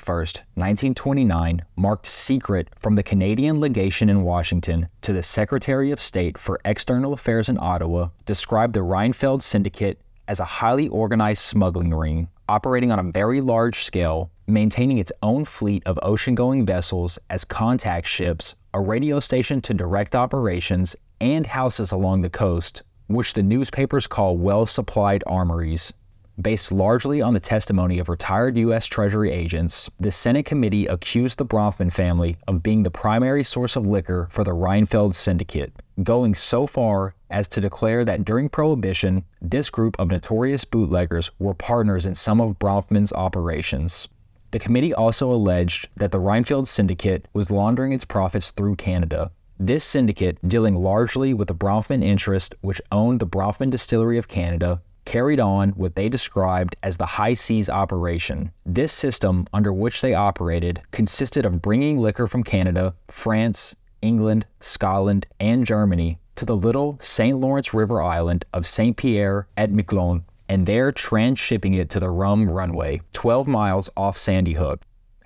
[0.56, 6.60] 1929, marked secret from the Canadian legation in Washington to the Secretary of State for
[6.66, 12.92] External Affairs in Ottawa described the Reinfeld syndicate as a highly organized smuggling ring operating
[12.92, 18.08] on a very large scale, maintaining its own fleet of ocean going vessels as contact
[18.08, 24.08] ships, a radio station to direct operations, and houses along the coast, which the newspapers
[24.08, 25.94] call well supplied armories.
[26.42, 28.86] Based largely on the testimony of retired U.S.
[28.86, 33.86] Treasury agents, the Senate committee accused the Bronfman family of being the primary source of
[33.86, 39.70] liquor for the Reinfeld syndicate, going so far as to declare that during Prohibition, this
[39.70, 44.08] group of notorious bootleggers were partners in some of Bronfman's operations.
[44.52, 49.32] The committee also alleged that the Reinfeld syndicate was laundering its profits through Canada.
[49.60, 54.82] This syndicate, dealing largely with the Bronfman interest, which owned the Bronfman Distillery of Canada,
[55.06, 58.52] carried on what they described as the high seas operation.
[58.66, 65.28] This system, under which they operated, consisted of bringing liquor from Canada, France, England, Scotland,
[65.40, 67.38] and Germany to the little St.
[67.38, 68.96] Lawrence River island of St.
[68.96, 74.54] Pierre et Miquelon, and there transshipping it to the Rum Runway, 12 miles off Sandy
[74.54, 74.82] Hook.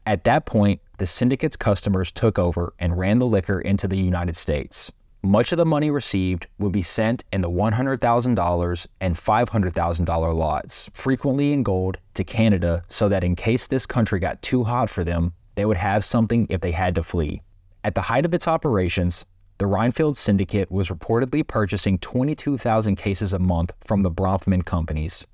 [0.05, 4.35] At that point, the syndicate's customers took over and ran the liquor into the United
[4.35, 4.91] States.
[5.21, 11.53] Much of the money received would be sent in the $100,000 and $500,000 lots, frequently
[11.53, 15.31] in gold, to Canada so that in case this country got too hot for them,
[15.55, 17.41] they would have something if they had to flee.
[17.85, 19.25] At the height of its operations,
[19.57, 25.27] the Reinfeld Syndicate was reportedly purchasing 22,000 cases a month from the Bronfman companies.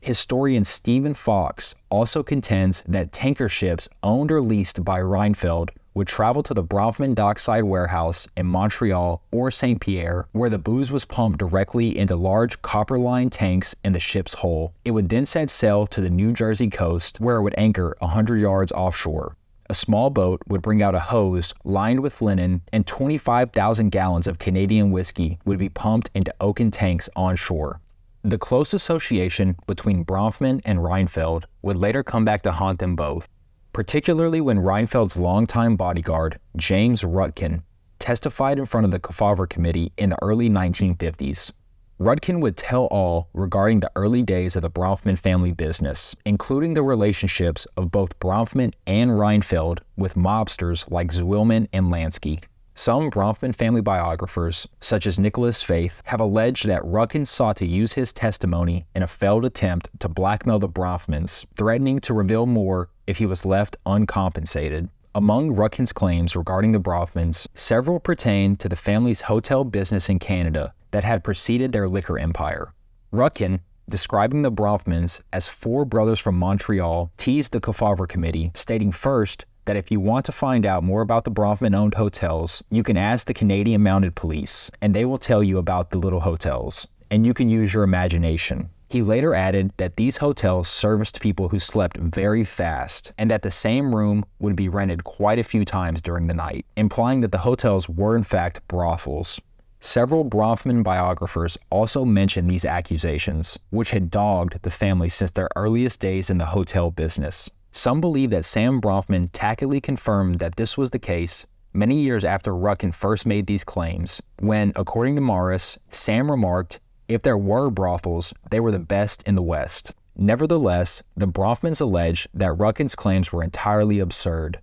[0.00, 6.42] Historian Stephen Fox also contends that tanker ships owned or leased by Reinfeld would travel
[6.42, 9.80] to the Bronfman Dockside Warehouse in Montreal or St.
[9.80, 14.34] Pierre, where the booze was pumped directly into large copper lined tanks in the ship's
[14.34, 14.74] hull.
[14.84, 18.40] It would then set sail to the New Jersey coast, where it would anchor 100
[18.40, 19.36] yards offshore.
[19.72, 24.38] A small boat would bring out a hose lined with linen, and 25,000 gallons of
[24.38, 27.80] Canadian whiskey would be pumped into oaken tanks on shore.
[28.20, 33.30] The close association between Bronfman and Reinfeld would later come back to haunt them both
[33.72, 37.62] particularly when Reinfeld's longtime bodyguard, James Rutkin,
[37.98, 41.52] testified in front of the Kefauver Committee in the early 1950s.
[42.00, 46.82] Rutkin would tell all regarding the early days of the Bronfman family business, including the
[46.82, 52.42] relationships of both Bronfman and Reinfeld with mobsters like Zwillman and Lansky.
[52.74, 57.92] Some Bronfman family biographers, such as Nicholas Faith, have alleged that Rutkin sought to use
[57.92, 63.18] his testimony in a failed attempt to blackmail the Bronfmans, threatening to reveal more if
[63.18, 64.88] he was left uncompensated.
[65.14, 70.72] Among Rutkin's claims regarding the Bronfmans, several pertain to the family's hotel business in Canada
[70.90, 72.72] that had preceded their liquor empire.
[73.12, 79.44] Rutkin, describing the Bronfmans as four brothers from Montreal, teased the Kefauver Committee, stating first
[79.66, 82.96] that if you want to find out more about the Bronfman owned hotels, you can
[82.96, 86.86] ask the Canadian Mounted Police, and they will tell you about the little hotels.
[87.10, 88.70] And you can use your imagination.
[88.92, 93.50] He later added that these hotels serviced people who slept very fast, and that the
[93.50, 97.38] same room would be rented quite a few times during the night, implying that the
[97.38, 99.40] hotels were in fact brothels.
[99.80, 105.98] Several Bronfman biographers also mention these accusations, which had dogged the family since their earliest
[105.98, 107.48] days in the hotel business.
[107.70, 112.52] Some believe that Sam Bronfman tacitly confirmed that this was the case many years after
[112.52, 118.32] Rutkin first made these claims, when, according to Morris, Sam remarked, if there were brothels,
[118.50, 119.92] they were the best in the West.
[120.16, 124.60] Nevertheless, the Bronfmans allege that Rutkin's claims were entirely absurd.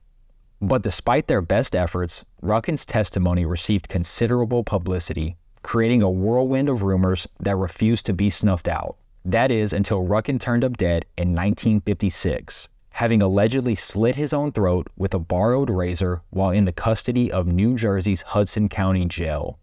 [0.61, 7.27] But despite their best efforts, Rutkin's testimony received considerable publicity, creating a whirlwind of rumors
[7.39, 8.97] that refused to be snuffed out.
[9.25, 12.67] That is, until Rutkin turned up dead in 1956
[12.99, 17.47] having allegedly slit his own throat with a borrowed razor while in the custody of
[17.47, 19.57] New Jersey's Hudson County Jail.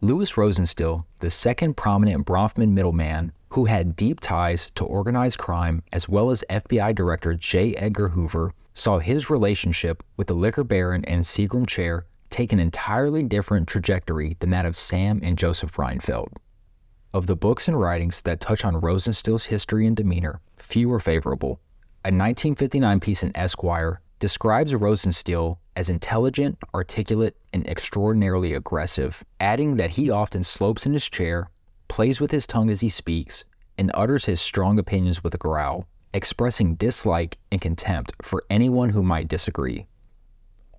[0.00, 6.08] Lewis Rosenstiel, the second prominent Bronfman middleman who had deep ties to organized crime as
[6.08, 7.74] well as FBI Director J.
[7.74, 13.24] Edgar Hoover, saw his relationship with the liquor baron and Seagram chair take an entirely
[13.24, 16.28] different trajectory than that of Sam and Joseph Reinfeld.
[17.12, 21.58] Of the books and writings that touch on Rosenstiel's history and demeanor, few are favorable,
[22.04, 29.90] a 1959 piece in Esquire describes Rosenstiel as intelligent, articulate, and extraordinarily aggressive, adding that
[29.90, 31.48] he often slopes in his chair,
[31.86, 33.44] plays with his tongue as he speaks,
[33.78, 39.04] and utters his strong opinions with a growl, expressing dislike and contempt for anyone who
[39.04, 39.86] might disagree.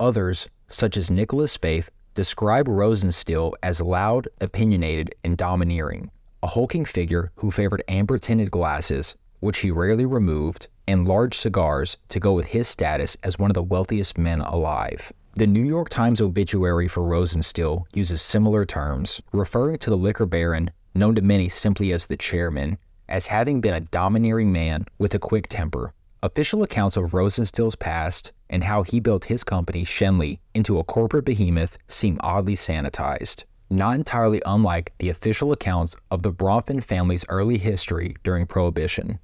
[0.01, 6.11] Others, such as Nicholas Faith, describe Rosenstiel as loud, opinionated, and domineering,
[6.43, 11.97] a hulking figure who favored amber tinted glasses, which he rarely removed, and large cigars
[12.09, 15.11] to go with his status as one of the wealthiest men alive.
[15.35, 20.71] The New York Times obituary for Rosenstiel uses similar terms, referring to the liquor baron,
[20.95, 22.77] known to many simply as the chairman,
[23.07, 25.93] as having been a domineering man with a quick temper.
[26.21, 31.25] Official accounts of Rosenstiel's past and how he built his company, Schenley, into a corporate
[31.25, 37.57] behemoth seem oddly sanitized, not entirely unlike the official accounts of the Bronfman family's early
[37.57, 39.19] history during Prohibition.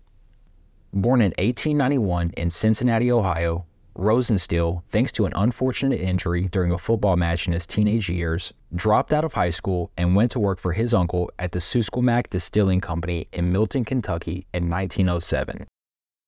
[0.98, 3.66] Born in 1891 in Cincinnati, Ohio,
[3.98, 9.12] Rosenstiel, thanks to an unfortunate injury during a football match in his teenage years, dropped
[9.12, 12.80] out of high school and went to work for his uncle at the Susquemac Distilling
[12.80, 15.68] Company in Milton, Kentucky in 1907.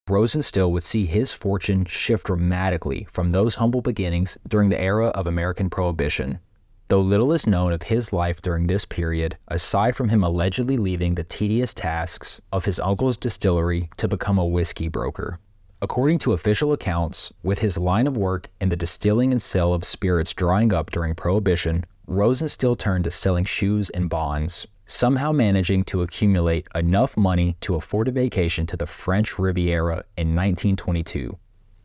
[0.06, 5.26] Rosenstiel would see his fortune shift dramatically from those humble beginnings during the era of
[5.26, 6.40] American Prohibition.
[6.88, 11.14] Though little is known of his life during this period, aside from him allegedly leaving
[11.14, 15.38] the tedious tasks of his uncle's distillery to become a whiskey broker.
[15.82, 19.84] According to official accounts, with his line of work in the distilling and sale of
[19.84, 26.00] spirits drying up during Prohibition, Rosenstiel turned to selling shoes and bonds, somehow managing to
[26.00, 31.36] accumulate enough money to afford a vacation to the French Riviera in 1922.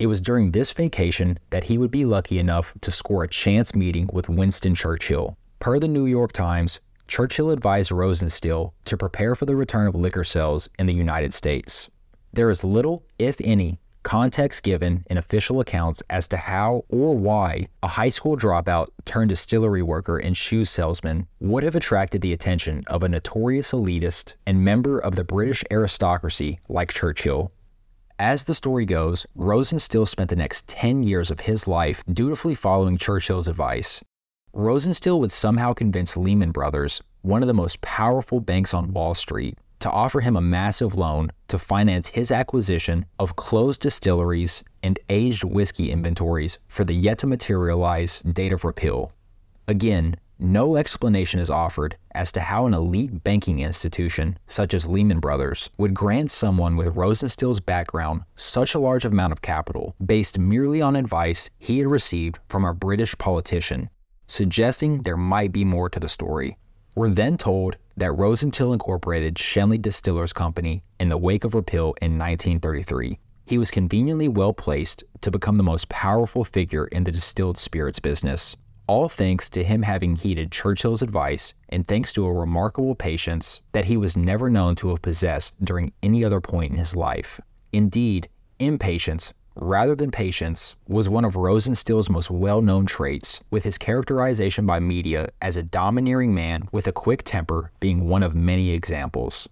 [0.04, 3.74] It was during this vacation that he would be lucky enough to score a chance
[3.74, 5.38] meeting with Winston Churchill.
[5.60, 10.26] Per the New York Times, Churchill advised Rosenstiel to prepare for the return of liquor
[10.26, 11.90] sales in the United States.
[12.34, 17.70] There is little, if any, context given in official accounts as to how or why
[17.82, 22.84] a high school dropout turned distillery worker and shoe salesman would have attracted the attention
[22.88, 27.54] of a notorious elitist and member of the British aristocracy like Churchill.
[28.24, 32.98] As the story goes, Rosenstiel spent the next 10 years of his life dutifully following
[32.98, 34.02] Churchill's advice.
[34.56, 39.58] Rosenstiel would somehow convince Lehman Brothers, one of the most powerful banks on Wall Street,
[39.80, 45.44] to offer him a massive loan to finance his acquisition of closed distilleries and aged
[45.44, 49.12] whiskey inventories for the yet to materialize date of repeal.
[49.68, 55.20] Again, no explanation is offered as to how an elite banking institution, such as Lehman
[55.20, 60.82] Brothers, would grant someone with Rosenstiel's background such a large amount of capital based merely
[60.82, 63.90] on advice he had received from a British politician,
[64.28, 66.58] suggesting there might be more to the story.
[66.94, 72.20] We're then told that Rosenstiel incorporated Schenley Distillers Company in the wake of repeal in
[72.20, 73.18] 1933.
[73.46, 78.00] He was conveniently well placed to become the most powerful figure in the distilled spirits
[78.00, 78.56] business,
[78.88, 83.86] all thanks to him having heeded Churchill's advice and thanks to a remarkable patience that
[83.86, 87.40] he was never known to have possessed during any other point in his life.
[87.72, 88.30] Indeed,
[88.60, 94.66] impatience rather than patience, was one of Rosenstiel's most well known traits, with his characterization
[94.66, 99.48] by media as a domineering man with a quick temper being one of many examples.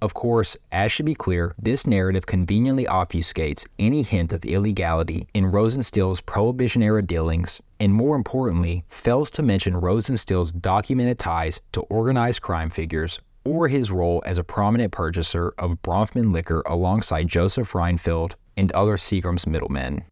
[0.00, 5.46] Of course, as should be clear, this narrative conveniently obfuscates any hint of illegality in
[5.46, 12.42] Rosenstiel's Prohibition era dealings, and more importantly, fails to mention Rosenstiel's documented ties to organized
[12.42, 18.34] crime figures or his role as a prominent purchaser of Bronfman liquor alongside Joseph Reinfeld
[18.56, 20.04] and other Seagram's middlemen.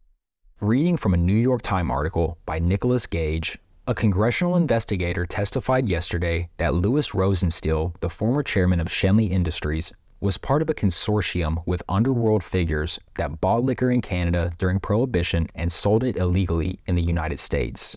[0.59, 3.57] Reading from a New York Times article by Nicholas Gage,
[3.87, 10.37] a congressional investigator testified yesterday that Lewis Rosenstiel, the former chairman of Schenley Industries, was
[10.37, 15.71] part of a consortium with underworld figures that bought liquor in Canada during Prohibition and
[15.71, 17.95] sold it illegally in the United States.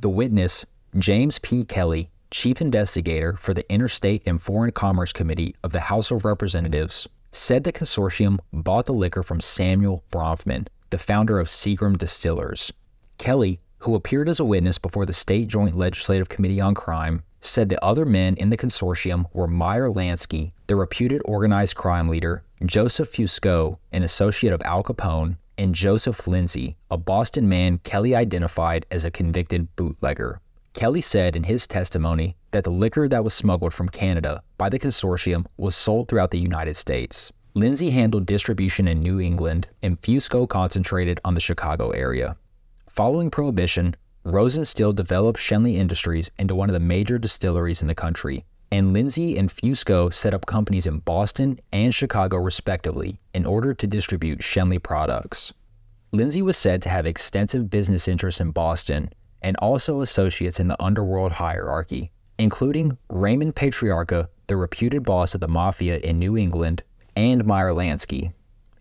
[0.00, 0.64] The witness,
[0.96, 1.62] James P.
[1.62, 7.06] Kelly, chief investigator for the Interstate and Foreign Commerce Committee of the House of Representatives,
[7.32, 12.72] said the consortium bought the liquor from Samuel Bronfman, the founder of Seagram Distillers.
[13.18, 17.68] Kelly, who appeared as a witness before the State Joint Legislative Committee on Crime, said
[17.68, 23.12] the other men in the consortium were Meyer Lansky, the reputed organized crime leader, Joseph
[23.12, 29.04] Fusco, an associate of Al Capone, and Joseph Lindsay, a Boston man Kelly identified as
[29.04, 30.40] a convicted bootlegger.
[30.74, 34.78] Kelly said in his testimony that the liquor that was smuggled from Canada by the
[34.78, 37.32] consortium was sold throughout the United States.
[37.54, 42.36] Lindsay handled distribution in New England, and Fusco concentrated on the Chicago area.
[42.98, 43.94] Following Prohibition,
[44.24, 49.38] Rosenstiel developed Schenley Industries into one of the major distilleries in the country, and Lindsay
[49.38, 54.82] and Fusco set up companies in Boston and Chicago respectively in order to distribute Schenley
[54.82, 55.52] products.
[56.10, 59.10] Lindsay was said to have extensive business interests in Boston
[59.42, 65.46] and also associates in the underworld hierarchy, including Raymond Patriarca, the reputed boss of the
[65.46, 66.82] mafia in New England,
[67.14, 68.32] and Meyer Lansky.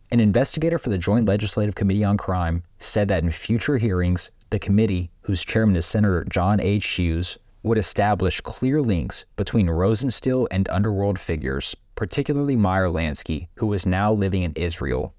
[0.09, 4.59] An investigator for the Joint Legislative Committee on Crime said that in future hearings, the
[4.59, 6.87] committee, whose chairman is Senator John H.
[6.87, 13.85] Hughes, would establish clear links between Rosenstiel and underworld figures, particularly Meyer Lansky, who was
[13.85, 15.13] now living in Israel.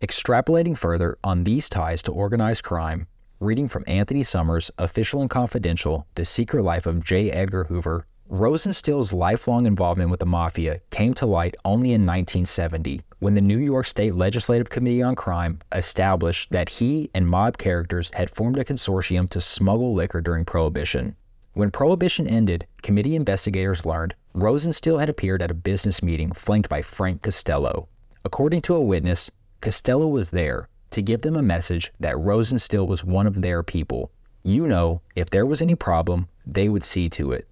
[0.00, 3.08] Extrapolating further on these ties to organized crime,
[3.40, 7.32] reading from Anthony Summers' Official and Confidential The Secret Life of J.
[7.32, 13.32] Edgar Hoover, Rosenstiel's lifelong involvement with the mafia came to light only in 1970 when
[13.32, 18.28] the New York State Legislative Committee on Crime established that he and mob characters had
[18.28, 21.16] formed a consortium to smuggle liquor during Prohibition.
[21.54, 26.82] When Prohibition ended, committee investigators learned Rosenstiel had appeared at a business meeting flanked by
[26.82, 27.88] Frank Costello.
[28.26, 29.30] According to a witness,
[29.62, 34.10] Costello was there to give them a message that Rosenstiel was one of their people.
[34.42, 37.47] You know, if there was any problem, they would see to it.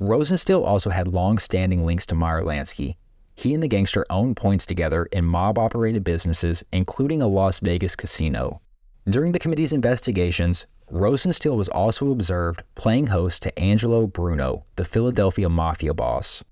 [0.00, 2.96] Rosenstiel also had long standing links to Meyer Lansky.
[3.36, 7.94] He and the gangster owned points together in mob operated businesses, including a Las Vegas
[7.94, 8.60] casino.
[9.08, 15.48] During the committee's investigations, Rosenstiel was also observed playing host to Angelo Bruno, the Philadelphia
[15.48, 16.42] mafia boss.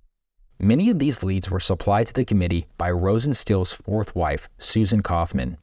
[0.60, 5.58] Many of these leads were supplied to the committee by Rosenstiel's fourth wife, Susan Kaufman.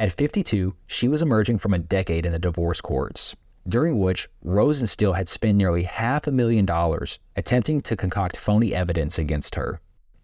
[0.00, 3.36] At 52, she was emerging from a decade in the divorce courts
[3.68, 9.18] during which Rosenstiel had spent nearly half a million dollars attempting to concoct phony evidence
[9.18, 9.80] against her.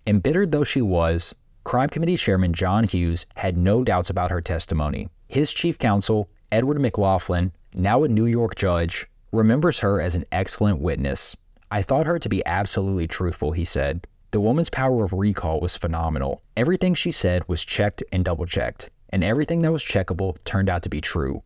[0.07, 1.35] Embittered though she was,
[1.65, 5.09] Crime Committee Chairman John Hughes had no doubts about her testimony.
[5.29, 10.81] His chief counsel, Edward McLaughlin, now a New York judge, remembers her as an excellent
[10.81, 11.37] witness.
[11.71, 14.07] I thought her to be absolutely truthful, he said.
[14.31, 16.43] The woman's power of recall was phenomenal.
[16.57, 20.83] Everything she said was checked and double checked, and everything that was checkable turned out
[20.85, 21.43] to be true.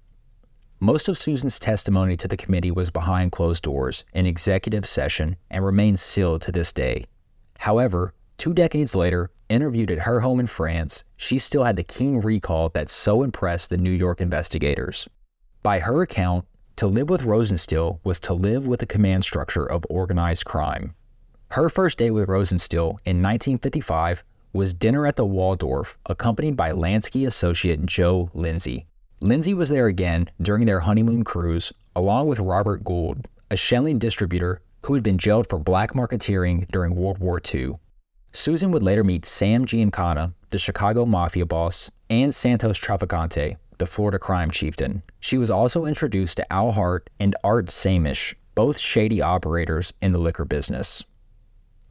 [0.83, 5.65] Most of Susan's testimony to the committee was behind closed doors in executive session and
[5.65, 7.05] remains sealed to this day.
[7.61, 12.19] However, two decades later, interviewed at her home in France, she still had the keen
[12.19, 15.09] recall that so impressed the New York investigators.
[15.63, 19.87] By her account, to live with Rosenstiel was to live with the command structure of
[19.89, 20.97] organized crime.
[21.53, 27.25] Her first day with Rosenstiel in 1955 was dinner at the Waldorf, accompanied by Lansky
[27.25, 28.89] associate Joe Lindsay.
[29.23, 34.61] Lindsay was there again during their honeymoon cruise, along with Robert Gould, a Schenley distributor
[34.85, 37.75] who had been jailed for black marketeering during World War II.
[38.33, 44.19] Susan would later meet Sam Giancana, the Chicago mafia boss, and Santos Trafficante, the Florida
[44.19, 45.05] crime chieftain.
[45.21, 50.19] She was also introduced to Al Hart and Art Samish, both shady operators in the
[50.19, 51.05] liquor business.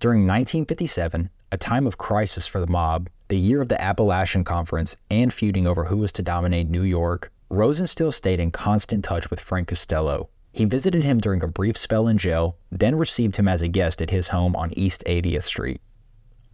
[0.01, 4.97] During 1957, a time of crisis for the mob, the year of the Appalachian Conference,
[5.09, 9.39] and feuding over who was to dominate New York, Rosenstiel stayed in constant touch with
[9.39, 10.27] Frank Costello.
[10.51, 14.01] He visited him during a brief spell in jail, then received him as a guest
[14.01, 15.79] at his home on East 80th Street.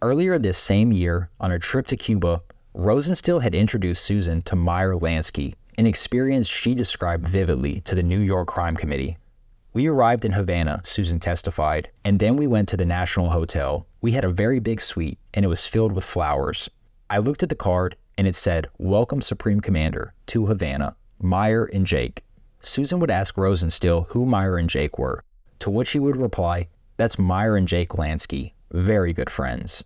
[0.02, 2.42] Earlier this same year, on a trip to Cuba,
[2.76, 8.20] Rosenstiel had introduced Susan to Meyer Lansky, an experience she described vividly to the New
[8.20, 9.16] York Crime Committee.
[9.78, 14.10] We arrived in Havana, Susan testified, and then we went to the National Hotel, we
[14.10, 16.68] had a very big suite, and it was filled with flowers.
[17.08, 21.86] I looked at the card, and it said, Welcome, Supreme Commander, to Havana, Meyer and
[21.86, 22.24] Jake.
[22.60, 25.22] Susan would ask Rosenstiel who Meyer and Jake were,
[25.60, 26.66] to which he would reply,
[26.96, 29.84] That's Meyer and Jake Lansky, very good friends.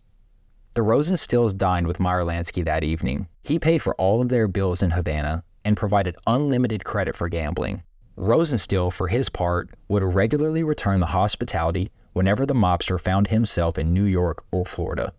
[0.72, 3.28] The Rosenstiels dined with Meyer Lansky that evening.
[3.42, 7.82] He paid for all of their bills in Havana and provided unlimited credit for gambling.
[8.16, 13.94] Rosenstiel, for his part, would regularly return the hospitality whenever the mobster found himself in
[13.94, 15.12] New York or Florida.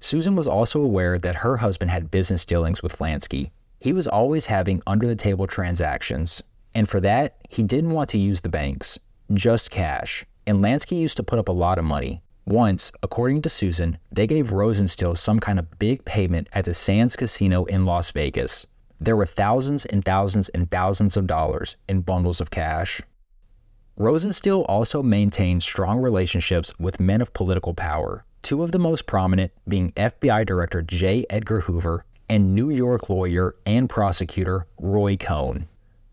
[0.00, 3.50] Susan was also aware that her husband had business dealings with Lansky.
[3.80, 6.42] He was always having under the table transactions,
[6.74, 8.98] and for that, he didn't want to use the banks,
[9.34, 10.24] just cash.
[10.46, 12.22] And Lansky used to put up a lot of money.
[12.44, 17.14] Once, according to Susan, they gave Rosenstiel some kind of big payment at the Sands
[17.14, 18.66] Casino in Las Vegas.
[19.02, 23.00] There were thousands and thousands and thousands of dollars in bundles of cash.
[23.98, 29.50] Rosenstiel also maintained strong relationships with men of political power, two of the most prominent
[29.66, 31.26] being FBI Director J.
[31.28, 35.66] Edgar Hoover and New York lawyer and prosecutor Roy Cohn.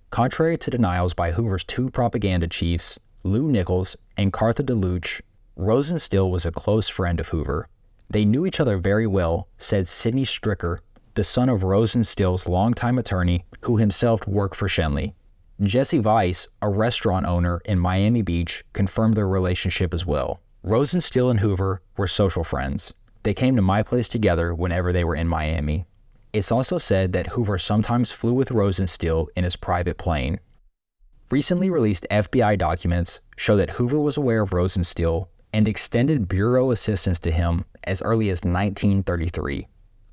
[0.10, 5.22] Contrary to denials by Hoover's two propaganda chiefs, Lou Nichols and Cartha DeLoach,
[5.56, 7.68] Rosenstiel was a close friend of Hoover.
[8.10, 10.80] They knew each other very well, said Sidney Stricker,
[11.20, 15.16] the son of Rosenstiel's longtime attorney, who himself worked for Schenley.
[15.62, 20.40] Jesse Weiss, a restaurant owner in Miami Beach, confirmed their relationship as well.
[20.66, 22.94] Rosenstiel and Hoover were social friends.
[23.24, 25.86] They came to my place together whenever they were in Miami.
[26.32, 30.40] It's also said that Hoover sometimes flew with Rosenstiel in his private plane.
[31.32, 37.20] Recently released FBI documents show that Hoover was aware of Rosenstiel and extended bureau assistance
[37.20, 39.68] to him as early as 1933.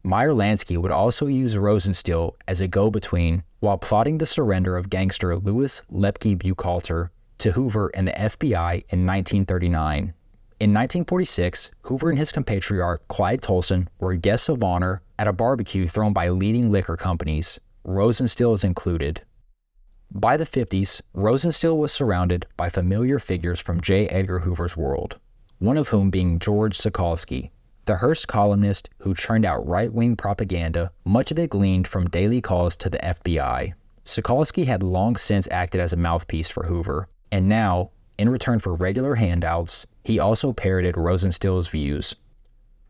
[0.06, 4.88] Meyer Lansky would also use Rosenstiel as a go between while plotting the surrender of
[4.88, 10.14] gangster Louis Lepke Buchalter to Hoover and the FBI in 1939.
[10.60, 15.88] In 1946, Hoover and his compatriot Clyde Tolson were guests of honor at a barbecue
[15.88, 19.22] thrown by leading liquor companies, Rosenstiel is included.
[20.12, 24.06] By the 50s, Rosenstiel was surrounded by familiar figures from J.
[24.06, 25.18] Edgar Hoover's world,
[25.58, 27.50] one of whom being George Sokolsky,
[27.86, 32.40] the Hearst columnist who churned out right wing propaganda, much of it gleaned from daily
[32.40, 33.74] calls to the FBI.
[34.04, 38.74] Sokolsky had long since acted as a mouthpiece for Hoover, and now, in return for
[38.74, 42.14] regular handouts, he also parroted Rosenstiel's views.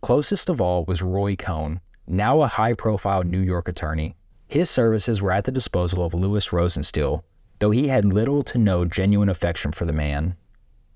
[0.01, 4.14] Closest of all was Roy Cohn, now a high profile New York attorney.
[4.49, 7.22] His services were at the disposal of Lewis Rosenstiel,
[7.59, 10.36] though he had little to no genuine affection for the man.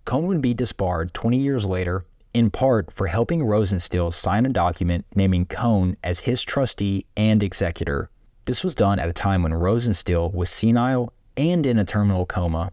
[0.07, 5.05] Cohn would be disbarred 20 years later, in part for helping Rosenstiel sign a document
[5.15, 8.11] naming Cohn as his trustee and executor.
[8.47, 12.73] This was done at a time when Rosenstiel was senile and in a terminal coma.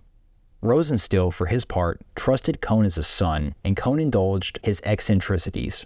[0.62, 5.86] Rosenstiel, for his part, trusted Cohn as a son, and Cohn indulged his eccentricities.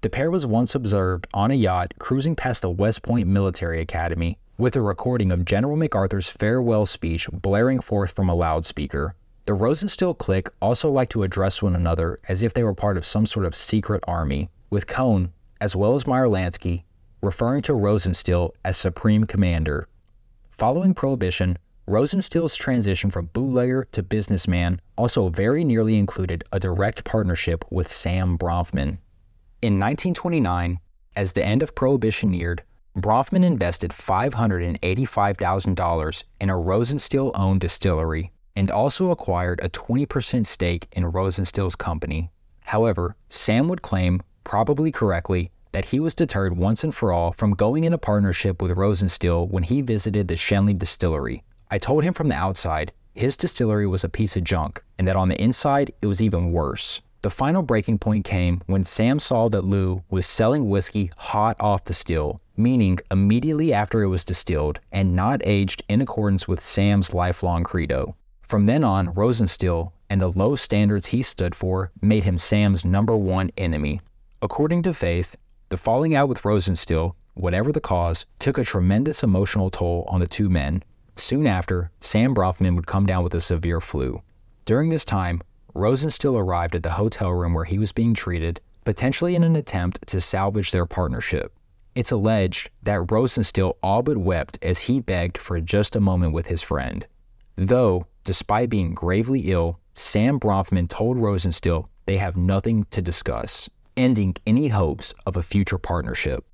[0.00, 4.38] The pair was once observed on a yacht cruising past the West Point Military Academy
[4.58, 9.14] with a recording of General MacArthur's farewell speech blaring forth from a loudspeaker.
[9.46, 13.06] The Rosenstiel clique also liked to address one another as if they were part of
[13.06, 16.82] some sort of secret army, with Cohn, as well as Meyer Lansky,
[17.22, 19.86] referring to Rosenstiel as Supreme Commander.
[20.50, 27.64] Following Prohibition, Rosenstiel's transition from bootlegger to businessman also very nearly included a direct partnership
[27.70, 28.98] with Sam Bronfman.
[29.62, 30.80] In 1929,
[31.14, 32.64] as the end of Prohibition neared,
[32.98, 41.04] Bronfman invested $585,000 in a Rosenstiel owned distillery and also acquired a 20% stake in
[41.04, 42.30] Rosenstiel's company.
[42.64, 47.52] However, Sam would claim, probably correctly, that he was deterred once and for all from
[47.52, 51.44] going into partnership with Rosenstiel when he visited the Schenley distillery.
[51.70, 55.16] I told him from the outside his distillery was a piece of junk and that
[55.16, 57.00] on the inside it was even worse.
[57.22, 61.84] The final breaking point came when Sam saw that Lou was selling whiskey hot off
[61.84, 67.14] the still, meaning immediately after it was distilled and not aged in accordance with Sam's
[67.14, 68.14] lifelong credo.
[68.46, 73.16] From then on, Rosenstiel and the low standards he stood for made him Sam's number
[73.16, 74.00] one enemy.
[74.40, 75.34] According to Faith,
[75.68, 80.28] the falling out with Rosenstiel, whatever the cause, took a tremendous emotional toll on the
[80.28, 80.84] two men.
[81.16, 84.22] Soon after, Sam Bronfman would come down with a severe flu.
[84.64, 85.42] During this time,
[85.74, 90.06] Rosenstiel arrived at the hotel room where he was being treated, potentially in an attempt
[90.06, 91.52] to salvage their partnership.
[91.96, 96.46] It's alleged that Rosenstiel all but wept as he begged for just a moment with
[96.46, 97.06] his friend.
[97.56, 104.36] Though, despite being gravely ill, Sam Bronfman told Rosenstiel they have nothing to discuss, ending
[104.46, 106.44] any hopes of a future partnership.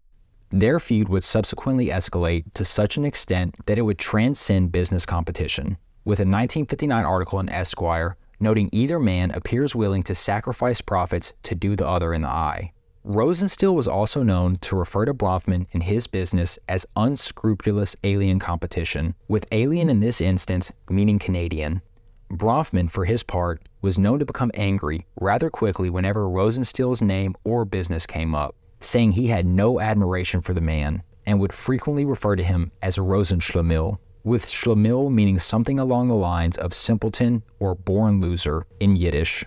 [0.50, 5.78] Their feud would subsequently escalate to such an extent that it would transcend business competition,
[6.04, 11.54] with a 1959 article in Esquire noting either man appears willing to sacrifice profits to
[11.54, 12.72] do the other in the eye.
[13.04, 19.16] Rosenstiel was also known to refer to Bronfman in his business as unscrupulous alien competition,
[19.26, 21.82] with alien in this instance meaning Canadian.
[22.30, 27.64] Bronfman, for his part, was known to become angry rather quickly whenever Rosenstiel's name or
[27.64, 32.36] business came up, saying he had no admiration for the man and would frequently refer
[32.36, 38.20] to him as Rosenschlemiel with Schlemiel meaning something along the lines of simpleton or born
[38.20, 39.44] loser in Yiddish.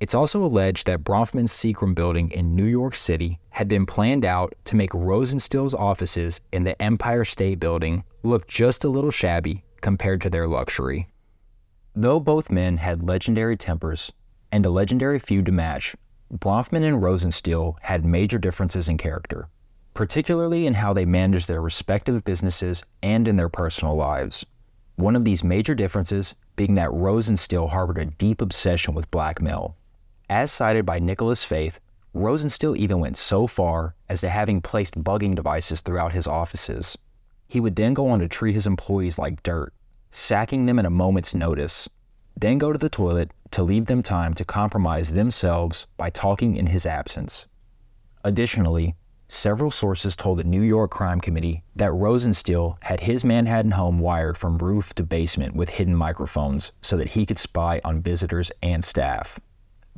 [0.00, 4.54] It's also alleged that Bronfman's Seagram building in New York City had been planned out
[4.64, 10.20] to make Rosenstiel's offices in the Empire State Building look just a little shabby compared
[10.20, 11.08] to their luxury.
[11.96, 14.12] Though both men had legendary tempers
[14.52, 15.96] and a legendary feud to match,
[16.32, 19.48] Bronfman and Rosenstiel had major differences in character
[19.98, 24.46] particularly in how they managed their respective businesses and in their personal lives.
[24.94, 29.76] One of these major differences being that Rosenstiel harbored a deep obsession with blackmail.
[30.30, 31.80] As cited by Nicholas Faith,
[32.14, 36.98] Rosenstiel even went so far as to having placed bugging devices throughout his offices.
[37.46, 39.72] He would then go on to treat his employees like dirt,
[40.10, 41.88] sacking them at a moment's notice,
[42.36, 46.66] then go to the toilet to leave them time to compromise themselves by talking in
[46.66, 47.46] his absence.
[48.22, 48.96] Additionally,
[49.30, 54.38] Several sources told the New York Crime Committee that Rosenstiel had his Manhattan home wired
[54.38, 58.82] from roof to basement with hidden microphones so that he could spy on visitors and
[58.82, 59.38] staff.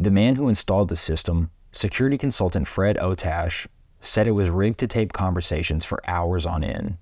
[0.00, 3.68] The man who installed the system, security consultant Fred Otash,
[4.00, 6.96] said it was rigged to tape conversations for hours on end.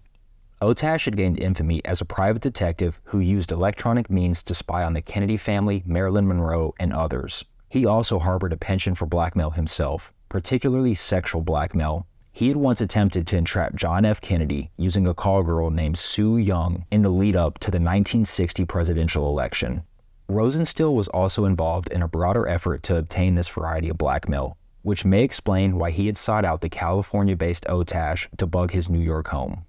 [0.61, 4.95] Otash had gained infamy as a private detective who used electronic means to spy on
[4.95, 7.45] the Kennedy family, Marilyn Monroe, and others.
[7.69, 12.05] He also harbored a penchant for blackmail himself, particularly sexual blackmail.
[12.33, 14.21] He had once attempted to entrap John F.
[14.21, 18.65] Kennedy using a call girl named Sue Young in the lead up to the 1960
[18.65, 19.85] presidential election.
[20.31, 25.07] Rosenstiel was also involved in a broader effort to obtain this variety of blackmail, which
[25.07, 29.01] may explain why he had sought out the California based Otash to bug his New
[29.01, 29.65] York home.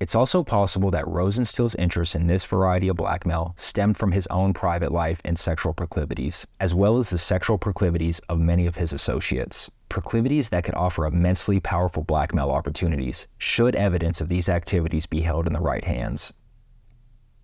[0.00, 4.52] It's also possible that Rosenstiel's interest in this variety of blackmail stemmed from his own
[4.52, 8.92] private life and sexual proclivities, as well as the sexual proclivities of many of his
[8.92, 9.70] associates.
[9.88, 15.46] Proclivities that could offer immensely powerful blackmail opportunities, should evidence of these activities be held
[15.46, 16.32] in the right hands.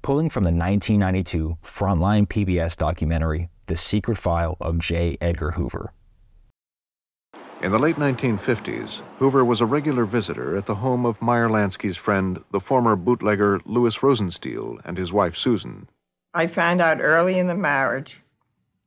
[0.04, 5.16] Pulling from the 1992 Frontline PBS documentary, The Secret File of J.
[5.18, 5.94] Edgar Hoover.
[7.62, 11.96] In the late 1950s, Hoover was a regular visitor at the home of Meyer Lansky's
[11.96, 15.88] friend, the former bootlegger Lewis Rosenstiel, and his wife Susan.
[16.34, 18.20] I found out early in the marriage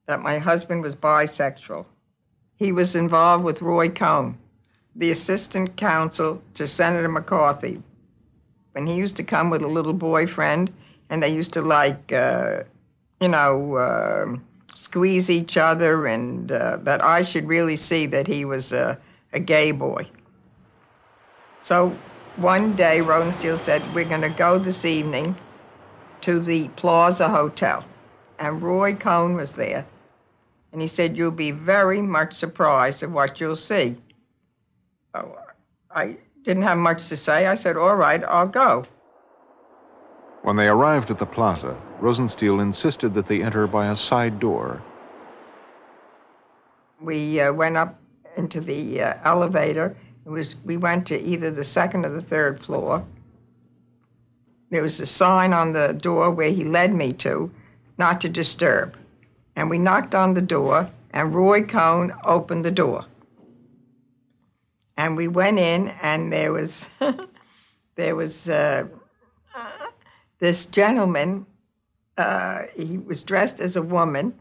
[0.06, 1.88] that my husband was bisexual.
[2.58, 4.38] He was involved with Roy Cohn,
[4.96, 7.82] the assistant counsel to Senator McCarthy.
[8.74, 10.72] When he used to come with a little boyfriend,
[11.10, 12.64] and they used to like, uh,
[13.22, 14.36] you know, uh,
[14.74, 19.00] squeeze each other, and uh, that I should really see that he was a,
[19.34, 20.08] a gay boy.
[21.60, 21.96] So
[22.38, 25.36] one day, Rosenstiel said, We're going to go this evening
[26.22, 27.84] to the Plaza Hotel.
[28.40, 29.86] And Roy Cohn was there.
[30.72, 33.98] And he said, You'll be very much surprised at what you'll see.
[35.16, 35.36] Oh,
[35.90, 37.48] I didn't have much to say.
[37.48, 38.86] I said, All right, I'll go.
[40.48, 44.82] When they arrived at the plaza, Rosenstiel insisted that they enter by a side door.
[47.02, 48.00] We uh, went up
[48.38, 49.98] into the uh, elevator.
[50.26, 53.06] It was we went to either the second or the third floor.
[54.70, 57.52] There was a sign on the door where he led me to,
[57.98, 58.96] not to disturb.
[59.58, 63.04] And we knocked on the door, and Roy Cohn opened the door.
[64.96, 66.86] And we went in, and there was
[67.96, 68.88] there was uh,
[70.40, 71.46] this gentleman.
[72.18, 74.34] Uh, he was dressed as a woman,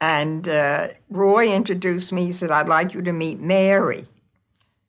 [0.00, 2.26] and uh, Roy introduced me.
[2.26, 4.06] He said, "I'd like you to meet Mary."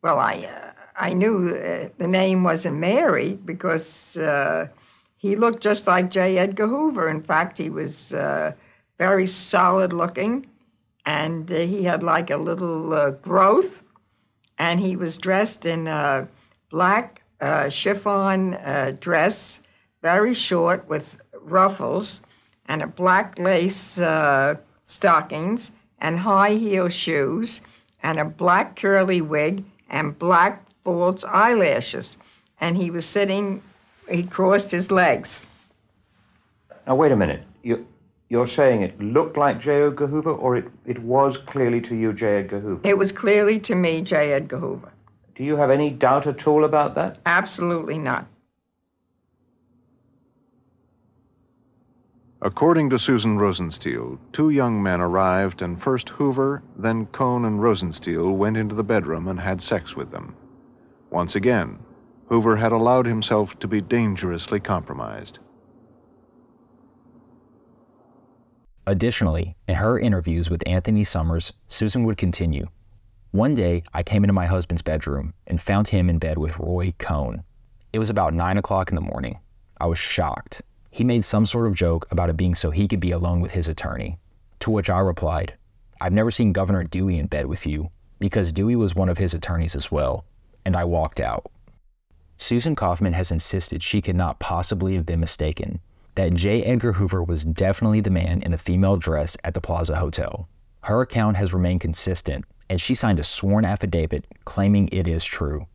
[0.03, 4.67] Well, I uh, I knew uh, the name wasn't Mary because uh,
[5.17, 6.37] he looked just like J.
[6.37, 7.09] Edgar Hoover.
[7.09, 8.51] In fact, he was uh,
[8.99, 10.45] very solid looking,
[11.07, 13.81] and he had like a little growth,
[14.59, 16.27] and he was dressed in a
[16.69, 17.23] black
[17.71, 18.57] chiffon
[18.99, 19.59] dress
[20.03, 22.21] very short with ruffles
[22.67, 27.61] and a black lace uh, stockings and high heel shoes
[28.03, 32.17] and a black curly wig and black false eyelashes.
[32.59, 33.63] And he was sitting,
[34.09, 35.47] he crossed his legs.
[36.85, 37.43] Now, wait a minute.
[37.63, 37.87] You,
[38.27, 39.83] you're saying it looked like J.
[39.83, 42.39] Edgar Hoover, or it, it was clearly to you J.
[42.39, 42.81] Edgar Hoover?
[42.83, 44.33] It was clearly to me J.
[44.33, 44.91] Edgar Hoover.
[45.35, 47.19] Do you have any doubt at all about that?
[47.25, 48.27] Absolutely not.
[52.45, 58.35] According to Susan Rosenstiel, two young men arrived, and first Hoover, then Cohn and Rosenstiel
[58.35, 60.35] went into the bedroom and had sex with them.
[61.09, 61.79] Once again,
[62.25, 65.39] Hoover had allowed himself to be dangerously compromised.
[68.85, 72.67] Additionally, in her interviews with Anthony Summers, Susan would continue.
[73.31, 76.93] One day, I came into my husband's bedroom and found him in bed with Roy
[76.99, 77.43] Cohn.
[77.93, 79.39] It was about 9 o'clock in the morning.
[79.79, 80.61] I was shocked
[80.93, 83.53] he made some sort of joke about it being so he could be alone with
[83.53, 84.15] his attorney.
[84.59, 85.55] To which I replied,
[85.99, 87.89] I've never seen Governor Dewey in bed with you,
[88.19, 90.23] because Dewey was one of his attorneys as well,
[90.63, 91.51] and I walked out.
[92.37, 95.79] Susan Kaufman has insisted she could not possibly have been mistaken,
[96.13, 96.61] that J.
[96.61, 100.47] Edgar Hoover was definitely the man in the female dress at the Plaza Hotel.
[100.81, 105.65] Her account has remained consistent, and she signed a sworn affidavit claiming it is true.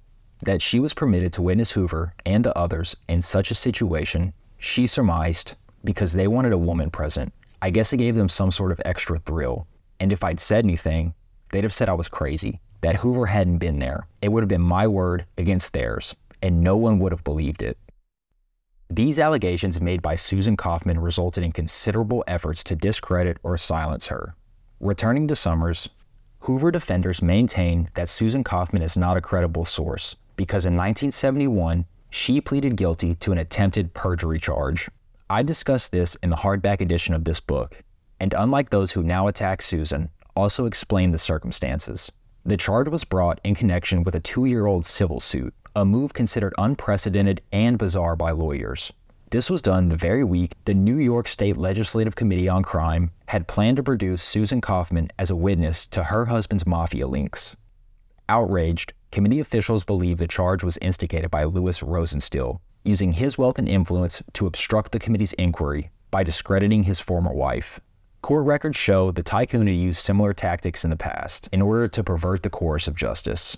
[0.44, 4.86] That she was permitted to witness Hoover and the others in such a situation she
[4.86, 5.54] surmised,
[5.84, 7.32] because they wanted a woman present,
[7.62, 9.66] I guess it gave them some sort of extra thrill.
[10.00, 11.14] And if I'd said anything,
[11.50, 14.06] they'd have said I was crazy, that Hoover hadn't been there.
[14.22, 17.78] It would have been my word against theirs, and no one would have believed it.
[18.90, 24.34] These allegations made by Susan Kaufman resulted in considerable efforts to discredit or silence her.
[24.80, 25.88] Returning to Summers,
[26.40, 32.40] Hoover defenders maintain that Susan Kaufman is not a credible source because in 1971, she
[32.40, 34.88] pleaded guilty to an attempted perjury charge.
[35.30, 37.82] I discuss this in the hardback edition of this book,
[38.18, 42.10] and unlike those who now attack Susan, also explain the circumstances.
[42.44, 46.14] The charge was brought in connection with a two year old civil suit, a move
[46.14, 48.92] considered unprecedented and bizarre by lawyers.
[49.30, 53.46] This was done the very week the New York State Legislative Committee on Crime had
[53.46, 57.54] planned to produce Susan Kaufman as a witness to her husband's mafia links.
[58.30, 63.68] Outraged, committee officials believe the charge was instigated by Lewis Rosenstiel, using his wealth and
[63.68, 67.80] influence to obstruct the committee's inquiry by discrediting his former wife.
[68.22, 72.04] Court records show the tycoon had used similar tactics in the past in order to
[72.04, 73.56] pervert the course of justice.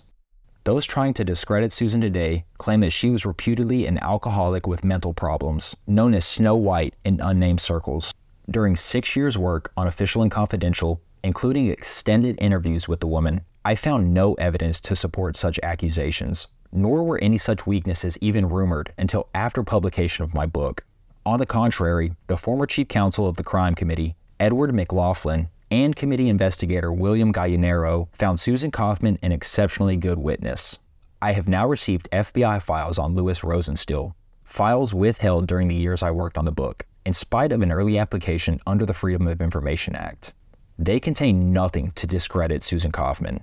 [0.65, 5.15] Those trying to discredit Susan today claim that she was reputedly an alcoholic with mental
[5.15, 8.13] problems, known as Snow White in unnamed circles.
[8.51, 13.75] During six years' work on Official and Confidential, including extended interviews with the woman, I
[13.75, 19.29] found no evidence to support such accusations, nor were any such weaknesses even rumored until
[19.35, 20.83] after publication of my book.
[21.27, 26.31] On the contrary, the former chief counsel of the crime committee, Edward McLaughlin, and committee
[26.31, 30.79] investigator William Gallinero found Susan Kaufman an exceptionally good witness.
[31.21, 36.13] I have now received FBI files on Lewis Rosenstiel, files withheld during the years I
[36.13, 39.95] worked on the book, in spite of an early application under the Freedom of Information
[39.95, 40.33] Act.
[40.79, 43.41] They contain nothing to discredit Susan Kaufman.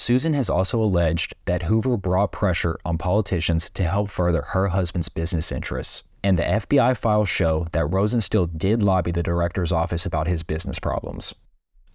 [0.00, 5.10] Susan has also alleged that Hoover brought pressure on politicians to help further her husband's
[5.10, 10.26] business interests and the FBI files show that Rosenstiel did lobby the director's office about
[10.26, 11.34] his business problems.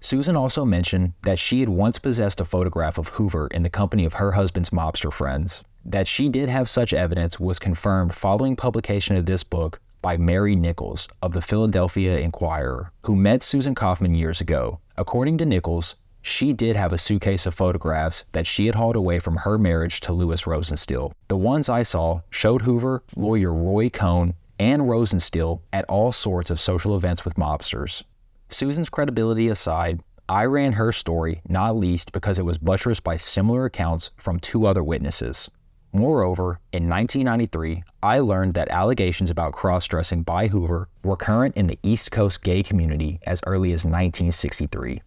[0.02, 4.06] Susan also mentioned that she had once possessed a photograph of Hoover in the company
[4.06, 5.64] of her husband's mobster friends.
[5.84, 10.56] That she did have such evidence was confirmed following publication of this book by Mary
[10.56, 14.80] Nichols of the Philadelphia Inquirer, who met Susan Kaufman years ago.
[14.96, 15.96] According to Nichols,
[16.26, 20.00] she did have a suitcase of photographs that she had hauled away from her marriage
[20.00, 21.12] to Lewis Rosenstiel.
[21.28, 26.60] The ones I saw showed Hoover, lawyer Roy Cohn, and Rosenstiel at all sorts of
[26.60, 28.04] social events with mobsters.
[28.50, 33.66] Susan's credibility aside, I ran her story not least because it was buttressed by similar
[33.66, 35.52] accounts from two other witnesses.
[35.94, 41.68] Moreover, in 1993, I learned that allegations about cross dressing by Hoover were current in
[41.68, 45.02] the East Coast gay community as early as 1963.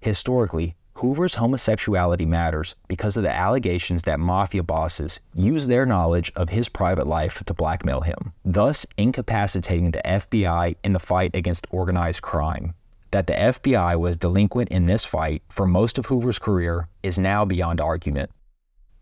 [0.00, 6.48] Historically, Hoover's homosexuality matters because of the allegations that mafia bosses use their knowledge of
[6.48, 12.22] his private life to blackmail him, thus incapacitating the FBI in the fight against organized
[12.22, 12.74] crime.
[13.10, 17.44] That the FBI was delinquent in this fight for most of Hoover's career is now
[17.44, 18.30] beyond argument.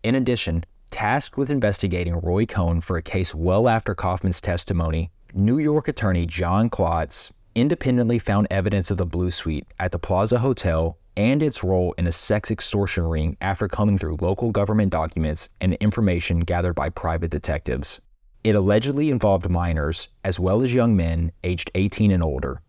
[0.03, 5.59] In addition, tasked with investigating Roy Cohn for a case well after Kaufman's testimony, New
[5.59, 10.97] York attorney John Klotz independently found evidence of the Blue Suite at the Plaza Hotel
[11.17, 15.73] and its role in a sex extortion ring after coming through local government documents and
[15.75, 17.99] information gathered by private detectives.
[18.43, 22.61] It allegedly involved minors, as well as young men aged 18 and older.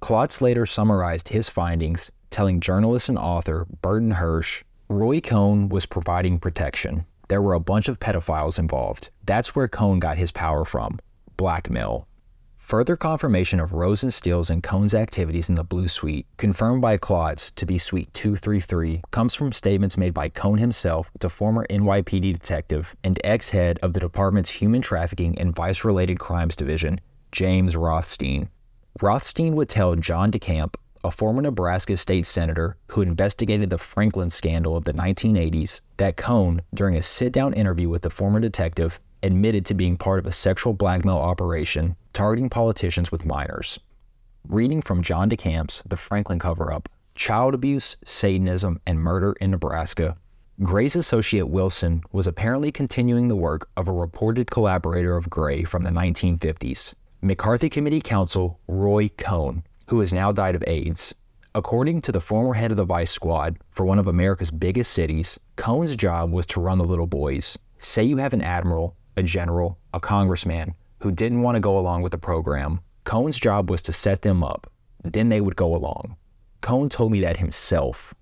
[0.00, 6.38] Klotz later summarized his findings, telling journalist and author Burton Hersh Roy Cohn was providing
[6.38, 7.06] protection.
[7.28, 9.08] There were a bunch of pedophiles involved.
[9.24, 10.98] That's where Cohn got his power from
[11.38, 12.06] blackmail.
[12.64, 17.66] Further confirmation of Rosenstiel's and Cohn's activities in the Blue Suite, confirmed by Klotz to
[17.66, 23.20] be Suite 233, comes from statements made by Cohn himself to former NYPD detective and
[23.22, 27.02] ex head of the department's Human Trafficking and Vice Related Crimes Division,
[27.32, 28.48] James Rothstein.
[29.02, 34.74] Rothstein would tell John DeCamp, a former Nebraska state senator who investigated the Franklin scandal
[34.74, 39.64] of the 1980s, that Cohn, during a sit down interview with the former detective, admitted
[39.66, 43.80] to being part of a sexual blackmail operation targeting politicians with minors.
[44.46, 50.16] Reading from John DeCamp's The Franklin Cover Up Child Abuse, Satanism, and Murder in Nebraska,
[50.62, 55.82] Gray's associate Wilson was apparently continuing the work of a reported collaborator of Gray from
[55.82, 61.14] the 1950s, McCarthy Committee counsel Roy Cohn, who has now died of AIDS.
[61.54, 65.38] According to the former head of the Vice Squad for one of America's biggest cities,
[65.56, 67.56] Cohn's job was to run the little boys.
[67.78, 72.02] Say you have an admiral, a general, a congressman, who didn't want to go along
[72.02, 72.80] with the program.
[73.04, 74.70] Cohn's job was to set them up.
[75.02, 76.16] Then they would go along.
[76.62, 78.14] Cohn told me that himself.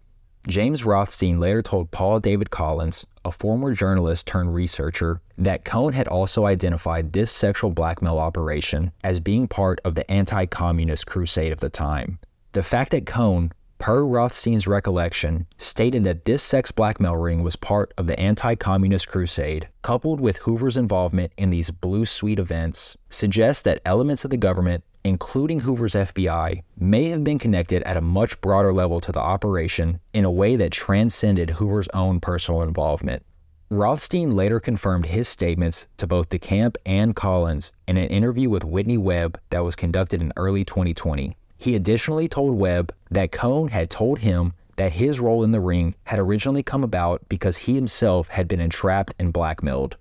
[0.48, 6.08] James Rothstein later told Paul David Collins, a former journalist turned researcher, that Cohn had
[6.08, 11.60] also identified this sexual blackmail operation as being part of the anti communist crusade of
[11.60, 12.18] the time.
[12.50, 13.52] The fact that Cohn,
[13.82, 19.08] per Rothstein's recollection, stated that this sex blackmail ring was part of the anti communist
[19.08, 24.36] crusade, coupled with Hoover's involvement in these Blue Suite events, suggests that elements of the
[24.36, 29.18] government, including Hoover's FBI, may have been connected at a much broader level to the
[29.18, 33.24] operation in a way that transcended Hoover's own personal involvement.
[33.68, 38.98] Rothstein later confirmed his statements to both DeCamp and Collins in an interview with Whitney
[38.98, 41.36] Webb that was conducted in early 2020.
[41.62, 45.94] He additionally told Webb that Cohn had told him that his role in the ring
[46.02, 49.96] had originally come about because he himself had been entrapped and blackmailed.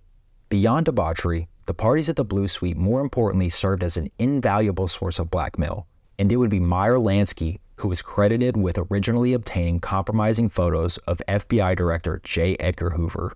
[0.49, 5.19] Beyond debauchery, the parties at the Blue Suite more importantly served as an invaluable source
[5.19, 5.85] of blackmail,
[6.17, 11.21] and it would be Meyer Lansky who was credited with originally obtaining compromising photos of
[11.27, 12.57] FBI Director J.
[12.59, 13.33] Edgar Hoover.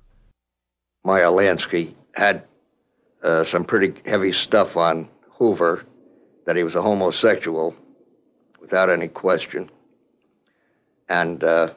[1.03, 2.43] Meyer Lansky had
[3.23, 5.85] uh, some pretty heavy stuff on Hoover
[6.47, 7.75] that he was a homosexual
[8.65, 9.69] without any question.
[11.07, 11.69] And uh,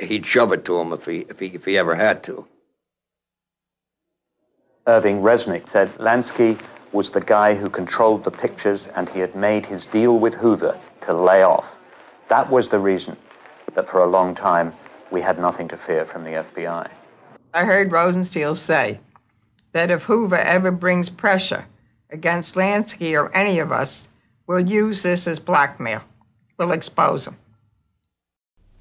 [0.00, 2.48] he'd shove it to him if he, if he, if he ever had to.
[4.88, 6.60] Irving Resnick said Lansky
[6.90, 10.76] was the guy who controlled the pictures and he had made his deal with Hoover
[11.06, 11.66] to lay off.
[12.28, 13.16] That was the reason
[13.74, 14.74] that for a long time
[15.12, 16.90] we had nothing to fear from the FBI.
[17.54, 18.98] I heard Rosenstiel say
[19.70, 21.66] that if Hoover ever brings pressure
[22.12, 24.08] against Lansky or any of us,
[24.46, 26.02] we'll use this as blackmail.
[26.58, 27.36] We'll expose him.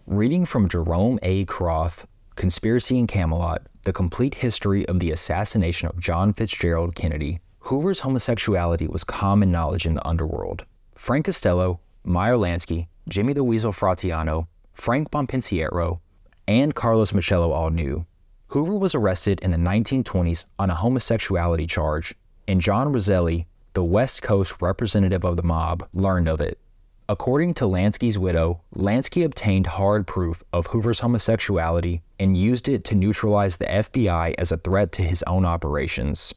[0.06, 1.46] Reading from Jerome A.
[1.46, 2.06] Kroth,
[2.36, 8.88] Conspiracy in Camelot, The Complete History of the Assassination of John Fitzgerald Kennedy, Hoover's homosexuality
[8.88, 10.66] was common knowledge in the underworld.
[10.96, 16.00] Frank Costello, Meyer Lansky, Jimmy the Weasel Fratianno, Frank Bompensiero,
[16.48, 18.06] and Carlos Marcello all knew.
[18.48, 22.14] Hoover was arrested in the 1920s on a homosexuality charge,
[22.48, 26.60] and John Roselli, the West Coast representative of the mob, learned of it.
[27.08, 32.96] According to Lansky's widow, Lansky obtained hard proof of Hoover's homosexuality and used it to
[32.96, 36.34] neutralize the FBI as a threat to his own operations.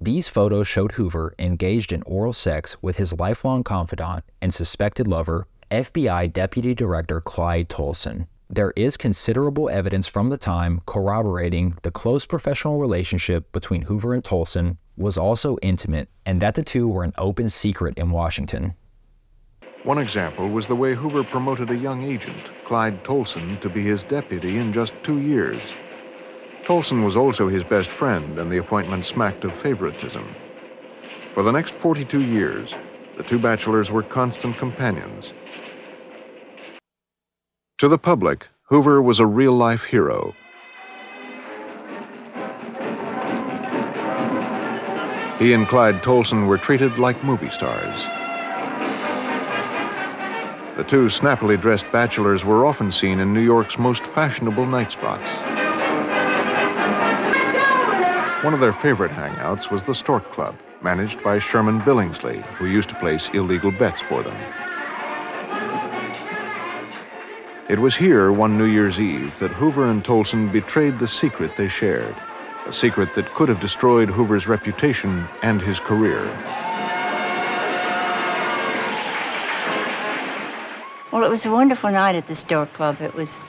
[0.00, 5.46] These photos showed Hoover engaged in oral sex with his lifelong confidant and suspected lover,
[5.70, 8.26] FBI Deputy Director Clyde Tolson.
[8.48, 14.22] There is considerable evidence from the time corroborating the close professional relationship between Hoover and
[14.22, 18.74] Tolson was also intimate and that the two were an open secret in Washington.
[19.82, 24.04] One example was the way Hoover promoted a young agent, Clyde Tolson, to be his
[24.04, 25.60] deputy in just two years.
[26.64, 30.24] Tolson was also his best friend, and the appointment smacked of favoritism.
[31.34, 32.74] For the next 42 years,
[33.16, 35.32] the two bachelors were constant companions.
[37.78, 40.34] To the public, Hoover was a real life hero.
[45.38, 48.02] He and Clyde Tolson were treated like movie stars.
[50.78, 55.28] The two snappily dressed bachelors were often seen in New York's most fashionable night spots.
[58.42, 62.88] One of their favorite hangouts was the Stork Club, managed by Sherman Billingsley, who used
[62.88, 64.65] to place illegal bets for them.
[67.68, 71.66] It was here one New Year's Eve that Hoover and Tolson betrayed the secret they
[71.66, 72.14] shared,
[72.64, 76.22] a secret that could have destroyed Hoover's reputation and his career.
[81.10, 83.00] Well, it was a wonderful night at the Stork Club.
[83.00, 83.40] It was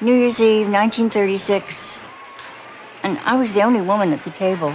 [0.00, 2.00] New Year's Eve, 1936,
[3.02, 4.72] and I was the only woman at the table.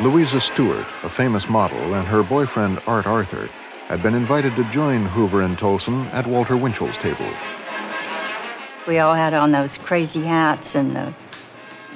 [0.00, 3.50] Louisa Stewart, a famous model, and her boyfriend Art Arthur
[3.86, 7.30] had been invited to join Hoover and Tolson at Walter Winchell's table.
[8.88, 11.14] We all had on those crazy hats and the,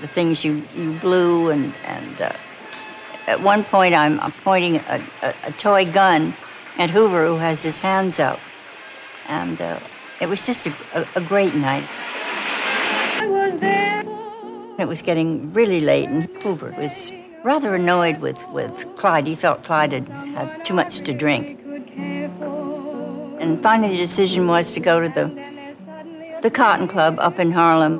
[0.02, 2.32] the things you, you blew, and, and uh,
[3.26, 6.34] at one point I'm, pointing a, a, a, toy gun
[6.76, 8.38] at Hoover, who has his hands up.
[9.26, 9.80] And uh,
[10.20, 11.88] it was just a, a, a great night.
[14.78, 17.12] It was getting really late, and Hoover was
[17.44, 19.26] rather annoyed with, with Clyde.
[19.26, 21.58] He thought Clyde had had too much to drink.
[23.48, 27.98] And finally, the decision was to go to the, the Cotton Club up in Harlem.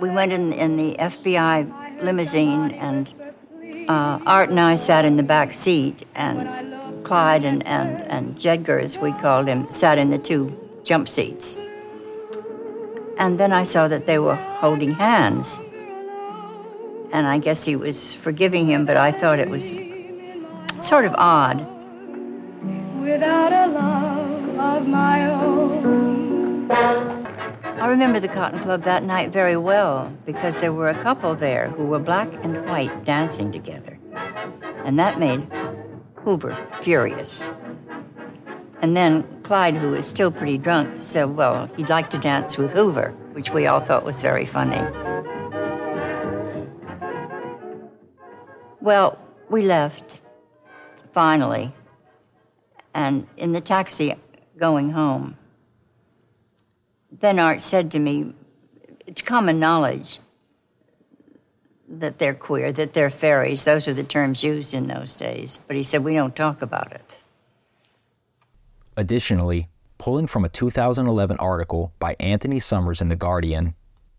[0.00, 3.12] We went in, in the FBI limousine, and
[3.90, 8.82] uh, Art and I sat in the back seat, and Clyde and, and, and Jedgar,
[8.82, 10.48] as we called him, sat in the two
[10.82, 11.58] jump seats.
[13.18, 15.60] And then I saw that they were holding hands.
[17.12, 19.76] And I guess he was forgiving him, but I thought it was
[20.80, 21.73] sort of odd.
[23.04, 26.70] Without a love of my own.
[26.70, 31.68] I remember the Cotton Club that night very well because there were a couple there
[31.68, 33.98] who were black and white dancing together.
[34.86, 35.46] And that made
[36.14, 37.50] Hoover furious.
[38.80, 42.72] And then Clyde, who was still pretty drunk, said, well, he'd like to dance with
[42.72, 44.80] Hoover, which we all thought was very funny.
[48.80, 49.18] Well,
[49.50, 50.20] we left,
[51.12, 51.74] finally,
[52.94, 54.14] and in the taxi
[54.56, 55.36] going home,
[57.10, 58.34] then Art said to me,
[59.06, 60.20] It's common knowledge
[61.88, 63.64] that they're queer, that they're fairies.
[63.64, 65.58] Those are the terms used in those days.
[65.66, 67.18] But he said, We don't talk about it.
[68.96, 69.68] Additionally,
[69.98, 73.74] pulling from a 2011 article by Anthony Summers in The Guardian.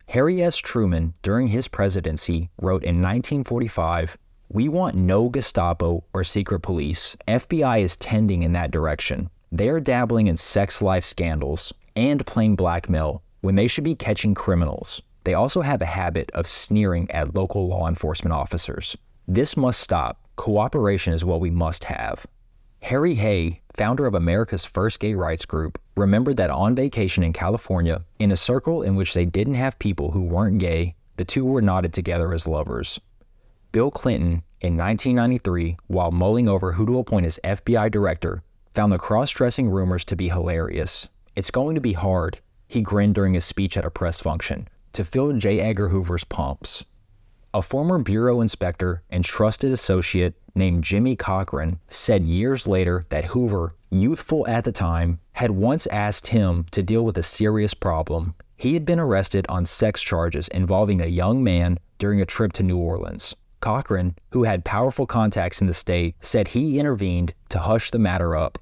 [0.10, 0.58] Harry S.
[0.58, 4.18] Truman, during his presidency, wrote in 1945
[4.50, 7.16] We want no Gestapo or secret police.
[7.28, 9.30] FBI is tending in that direction.
[9.52, 14.34] They are dabbling in sex life scandals and playing blackmail when they should be catching
[14.34, 15.02] criminals.
[15.24, 18.96] They also have a habit of sneering at local law enforcement officers.
[19.28, 20.20] This must stop.
[20.36, 22.28] Cooperation is what we must have.
[22.84, 28.06] Harry Hay, founder of America's first gay rights group, remembered that on vacation in California,
[28.20, 31.62] in a circle in which they didn't have people who weren't gay, the two were
[31.62, 33.00] knotted together as lovers.
[33.76, 38.42] Bill Clinton, in 1993, while mulling over who to appoint as FBI director,
[38.74, 41.10] found the cross dressing rumors to be hilarious.
[41.36, 45.04] It's going to be hard, he grinned during his speech at a press function, to
[45.04, 45.60] fill J.
[45.60, 46.86] Edgar Hoover's pumps.
[47.54, 53.76] A former bureau inspector and trusted associate named Jimmy Cochran said years later that Hoover,
[53.90, 58.36] youthful at the time, had once asked him to deal with a serious problem.
[58.56, 62.64] He had been arrested on sex charges involving a young man during a trip to
[62.64, 63.36] New Orleans.
[63.60, 68.36] Cochran, who had powerful contacts in the state, said he intervened to hush the matter
[68.36, 68.60] up.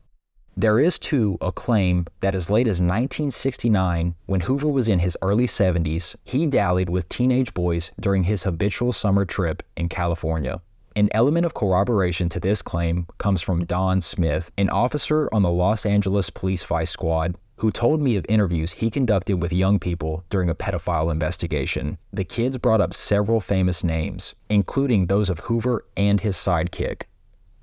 [0.56, 5.18] There is, too, a claim that as late as 1969, when Hoover was in his
[5.24, 10.62] early 70s, he dallied with teenage boys during his habitual summer trip in California.
[10.96, 15.52] An element of corroboration to this claim comes from Don Smith, an officer on the
[15.52, 20.24] Los Angeles Police Vice Squad, who told me of interviews he conducted with young people
[20.30, 21.97] during a pedophile investigation.
[22.12, 27.04] The kids brought up several famous names, including those of Hoover and his sidekick,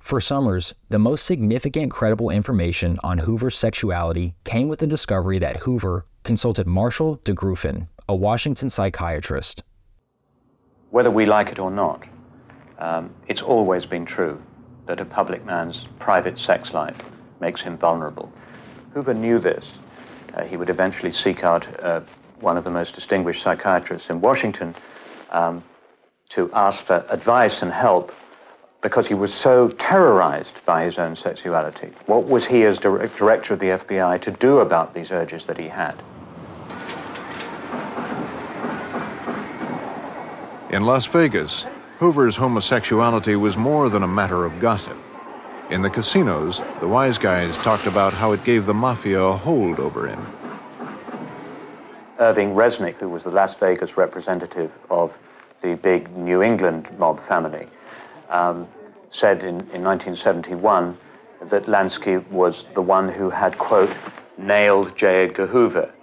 [0.01, 5.57] for Summers, the most significant credible information on Hoover's sexuality came with the discovery that
[5.57, 9.63] Hoover consulted Marshall DeGruffen, a Washington psychiatrist.
[10.89, 12.03] Whether we like it or not,
[12.79, 14.41] um, it's always been true
[14.87, 16.97] that a public man's private sex life
[17.39, 18.33] makes him vulnerable.
[18.93, 19.65] Hoover knew this.
[20.33, 22.01] Uh, he would eventually seek out uh,
[22.39, 24.75] one of the most distinguished psychiatrists in Washington
[25.29, 25.63] um,
[26.29, 28.13] to ask for advice and help
[28.81, 31.91] because he was so terrorized by his own sexuality.
[32.07, 35.67] What was he, as director of the FBI, to do about these urges that he
[35.67, 35.95] had?
[40.71, 41.65] In Las Vegas,
[41.99, 44.97] Hoover's homosexuality was more than a matter of gossip.
[45.71, 49.79] In the casinos, the wise guys talked about how it gave the mafia a hold
[49.79, 50.19] over him.
[52.19, 55.17] Irving Resnick, who was the Las Vegas representative of
[55.61, 57.69] the big New England mob family,
[58.29, 58.67] um,
[59.11, 60.97] said in, in 1971
[61.43, 63.95] that Lansky was the one who had, quote,
[64.37, 65.23] nailed J.
[65.23, 65.93] Edgar Hoover.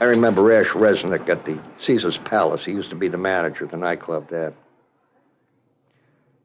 [0.00, 2.64] I remember Ash Resnick at the Caesar's Palace.
[2.64, 4.54] He used to be the manager of the nightclub there.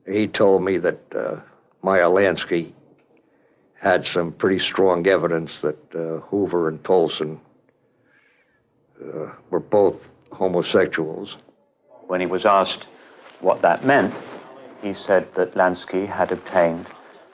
[0.08, 1.41] He told me that uh,
[1.84, 2.73] Meyer Lansky
[3.75, 7.39] had some pretty strong evidence that uh, Hoover and Tolson
[9.01, 11.38] uh, were both homosexuals.
[12.07, 12.88] When he was asked
[13.39, 14.13] what that meant,
[14.82, 16.86] he said that Lansky had obtained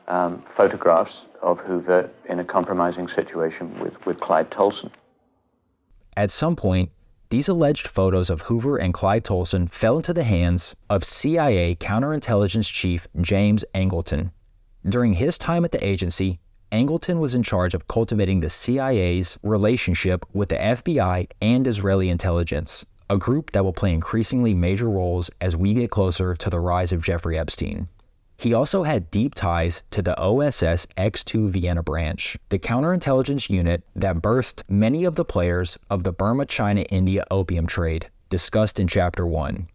[0.08, 4.92] um, photographs of Hoover in a compromising situation with, with Clyde Tolson.
[6.16, 6.92] At some point,
[7.30, 12.72] these alleged photos of Hoover and Clyde Tolson fell into the hands of CIA counterintelligence
[12.72, 14.32] chief James Angleton.
[14.88, 16.40] During his time at the agency,
[16.72, 22.86] Angleton was in charge of cultivating the CIA's relationship with the FBI and Israeli intelligence,
[23.10, 26.92] a group that will play increasingly major roles as we get closer to the rise
[26.92, 27.88] of Jeffrey Epstein.
[28.38, 33.84] He also had deep ties to the OSS X 2 Vienna branch, the counterintelligence unit
[33.96, 38.88] that birthed many of the players of the Burma China India opium trade, discussed in
[38.88, 39.68] Chapter 1.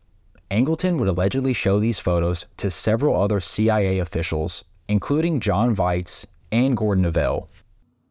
[0.50, 4.62] Angleton would allegedly show these photos to several other CIA officials,
[4.92, 7.48] including John Weitz and Gordon Novel.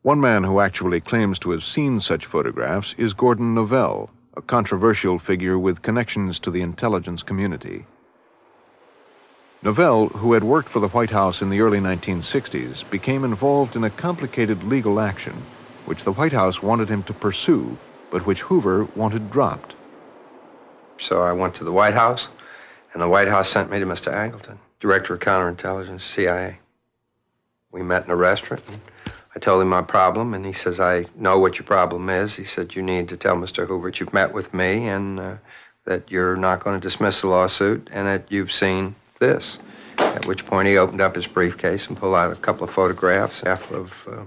[0.01, 5.19] One man who actually claims to have seen such photographs is Gordon Novel, a controversial
[5.19, 7.85] figure with connections to the intelligence community.
[9.61, 13.83] Novel, who had worked for the White House in the early 1960s, became involved in
[13.83, 15.35] a complicated legal action
[15.85, 17.77] which the White House wanted him to pursue,
[18.09, 19.75] but which Hoover wanted dropped.
[20.97, 22.29] So I went to the White House,
[22.91, 24.11] and the White House sent me to Mr.
[24.11, 26.57] Angleton, Director of Counterintelligence, CIA.
[27.71, 28.63] We met in a restaurant.
[29.33, 32.35] I told him my problem, and he says, I know what your problem is.
[32.35, 33.65] He said, You need to tell Mr.
[33.65, 35.35] Hoover that you've met with me and uh,
[35.85, 39.57] that you're not going to dismiss the lawsuit and that you've seen this.
[39.97, 43.41] At which point he opened up his briefcase and pulled out a couple of photographs
[43.43, 44.23] of, uh,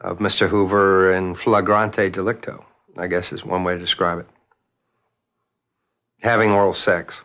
[0.00, 0.48] of Mr.
[0.48, 2.64] Hoover in flagrante delicto,
[2.96, 4.26] I guess is one way to describe it.
[6.20, 7.22] Having oral sex.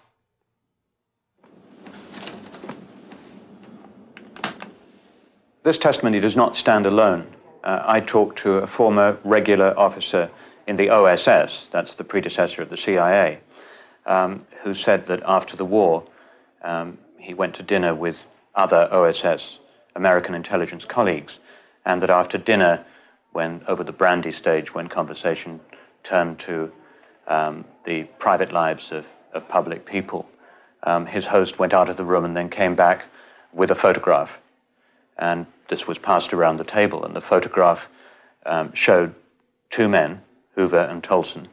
[5.63, 7.25] This testimony does not stand alone.
[7.63, 10.29] uh, I talked to a former regular officer
[10.67, 13.39] in the OSS, that's the predecessor of the CIA,
[14.05, 16.03] um, who said that after the war,
[16.63, 19.59] um, he went to dinner with other OSS
[19.95, 21.39] American intelligence colleagues,
[21.85, 22.83] and that after dinner,
[23.31, 25.61] when over the brandy stage, when conversation
[26.03, 26.69] turned to
[27.27, 30.27] um, the private lives of, of public people,
[30.83, 33.05] um, his host went out of the room and then came back
[33.53, 34.39] with a photograph.
[35.17, 37.89] And this was passed around the table, and the photograph
[38.45, 39.13] um, showed
[39.69, 40.21] two men,
[40.55, 41.47] Hoover and Tolson,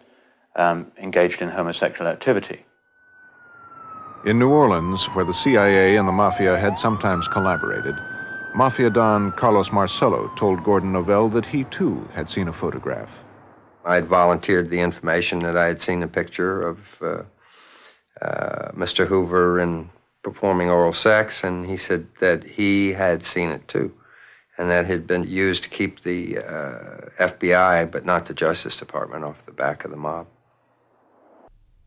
[0.57, 2.65] um, engaged in homosexual activity.
[4.27, 7.95] In New Orleans, where the CIA and the Mafia had sometimes collaborated,
[8.55, 13.09] Mafia Don Carlos Marcello told Gordon Novel that he too had seen a photograph.
[13.85, 17.23] I had volunteered the information that I had seen a picture of uh,
[18.21, 19.07] uh, Mr.
[19.07, 19.89] Hoover in
[20.23, 23.93] performing oral sex, and he said that he had seen it too,
[24.59, 29.25] and that had been used to keep the uh, FBI, but not the Justice Department,
[29.25, 30.27] off the back of the mob.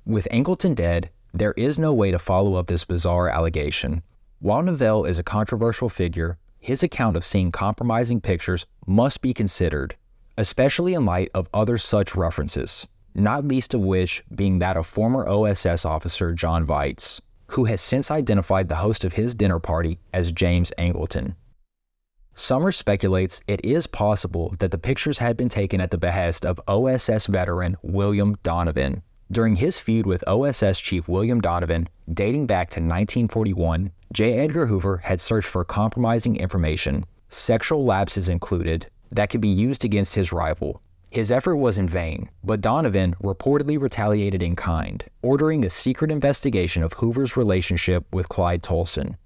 [0.06, 4.04] With Angleton dead, there is no way to follow up this bizarre allegation.
[4.40, 9.96] While Novel is a controversial figure, his account of seeing compromising pictures must be considered,
[10.38, 15.28] especially in light of other such references, not least of which being that of former
[15.28, 17.22] OSS officer John Weitz,
[17.54, 21.36] who has since identified the host of his dinner party as James Angleton.
[22.34, 26.60] Summers speculates it is possible that the pictures had been taken at the behest of
[26.68, 29.04] OSS veteran William Donovan.
[29.32, 34.40] During his feud with OSS Chief William Donovan, dating back to 1941, J.
[34.40, 40.16] Edgar Hoover had searched for compromising information, sexual lapses included, that could be used against
[40.16, 40.82] his rival.
[41.14, 46.82] His effort was in vain, but Donovan reportedly retaliated in kind, ordering a secret investigation
[46.82, 49.18] of Hoover's relationship with Clyde Tolson.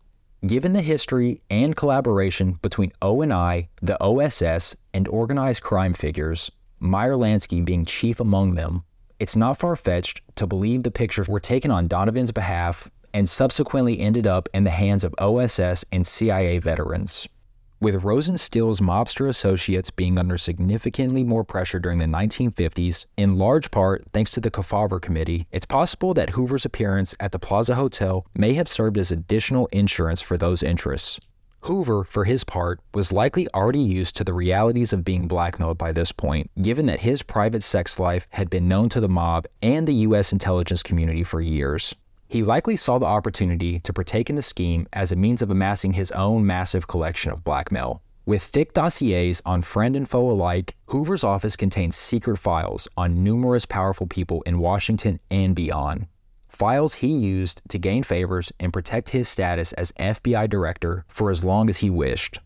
[0.45, 6.51] Given the history and collaboration between ONI, the OSS, and organized crime figures,
[6.81, 8.83] Meyer Lansky being chief among them,
[9.17, 14.01] it's not far fetched to believe the pictures were taken on Donovan's behalf and subsequently
[14.01, 17.29] ended up in the hands of OSS and CIA veterans.
[17.79, 24.03] With Rosenstiel's mobster associates being under significantly more pressure during the 1950s, in large part
[24.13, 28.55] thanks to the Kefauver Committee, it's possible that Hoover's appearance at the Plaza Hotel may
[28.55, 31.19] have served as additional insurance for those interests.
[31.61, 35.91] Hoover, for his part, was likely already used to the realities of being blackmailed by
[35.91, 39.87] this point, given that his private sex life had been known to the mob and
[39.87, 40.31] the U.S.
[40.31, 41.93] intelligence community for years.
[42.29, 45.93] He likely saw the opportunity to partake in the scheme as a means of amassing
[45.93, 48.01] his own massive collection of blackmail.
[48.25, 53.65] With thick dossiers on friend and foe alike, Hoover's office contains secret files on numerous
[53.65, 56.07] powerful people in Washington and beyond.
[56.49, 61.45] Files he used to gain favors and protect his status as FBI director for as
[61.45, 62.39] long as he wished.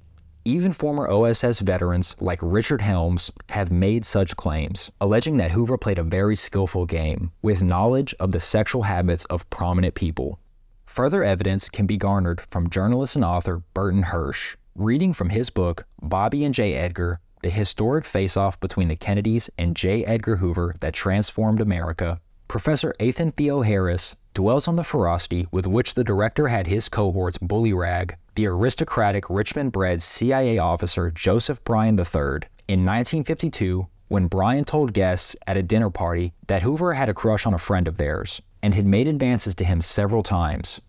[0.43, 5.99] Even former OSS veterans like Richard Helms have made such claims, alleging that Hoover played
[5.99, 10.39] a very skillful game with knowledge of the sexual habits of prominent people.
[10.87, 15.85] Further evidence can be garnered from journalist and author Burton Hersh, reading from his book
[16.01, 16.73] Bobby and J.
[16.73, 20.03] Edgar The Historic Face Off Between the Kennedys and J.
[20.05, 22.19] Edgar Hoover That Transformed America.
[22.47, 28.15] Professor Athan Theoharis dwells on the ferocity with which the director had his cohorts bullyrag
[28.35, 35.35] the aristocratic Richmond bred CIA officer Joseph Bryan III in 1952 when Bryan told guests
[35.47, 38.73] at a dinner party that Hoover had a crush on a friend of theirs and
[38.73, 40.81] had made advances to him several times.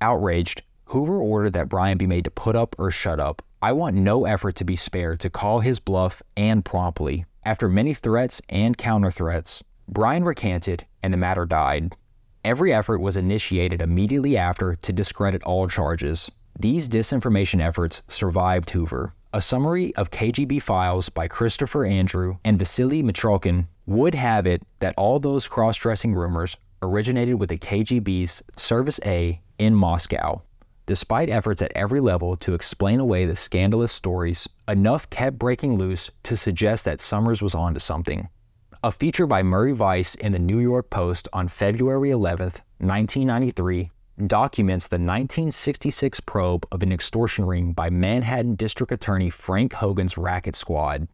[0.00, 3.42] Outraged, Hoover ordered that Bryan be made to put up or shut up.
[3.60, 7.26] I want no effort to be spared to call his bluff and promptly.
[7.44, 11.96] After many threats and counter threats, Bryan recanted and the matter died.
[12.44, 16.30] Every effort was initiated immediately after to discredit all charges.
[16.60, 19.12] These disinformation efforts survived Hoover.
[19.32, 24.94] A summary of KGB files by Christopher Andrew and Vasily Mitrokhin would have it that
[24.96, 30.42] all those cross dressing rumors originated with the KGB's Service A in Moscow.
[30.86, 36.10] Despite efforts at every level to explain away the scandalous stories, enough kept breaking loose
[36.24, 38.28] to suggest that Summers was onto something.
[38.82, 42.46] A feature by Murray Weiss in the New York Post on February 11,
[42.78, 43.90] 1993,
[44.26, 50.56] documents the 1966 probe of an extortion ring by Manhattan District Attorney Frank Hogan's racket
[50.56, 51.06] squad.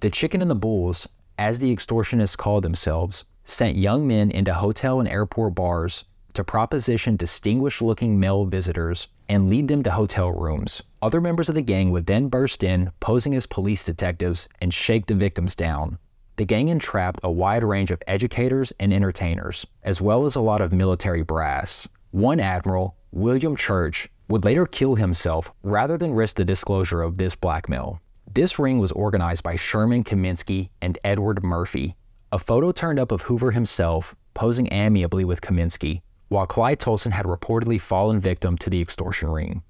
[0.00, 1.08] The Chicken and the Bulls,
[1.38, 7.16] as the extortionists called themselves, sent young men into hotel and airport bars to proposition
[7.16, 10.82] distinguished looking male visitors and lead them to hotel rooms.
[11.00, 15.06] Other members of the gang would then burst in, posing as police detectives, and shake
[15.06, 15.98] the victims down.
[16.36, 20.60] The gang entrapped a wide range of educators and entertainers, as well as a lot
[20.60, 21.88] of military brass.
[22.12, 27.34] One admiral, William Church, would later kill himself rather than risk the disclosure of this
[27.34, 28.00] blackmail.
[28.30, 31.96] This ring was organized by Sherman Kaminsky and Edward Murphy.
[32.30, 37.24] A photo turned up of Hoover himself posing amiably with Kaminsky, while Clyde Tolson had
[37.24, 39.62] reportedly fallen victim to the extortion ring.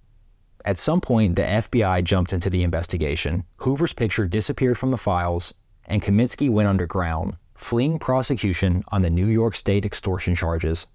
[0.65, 3.45] At some point, the FBI jumped into the investigation.
[3.59, 5.55] Hoover's picture disappeared from the files,
[5.85, 10.89] and Kaminsky went underground, fleeing prosecution on the New York State extortion charges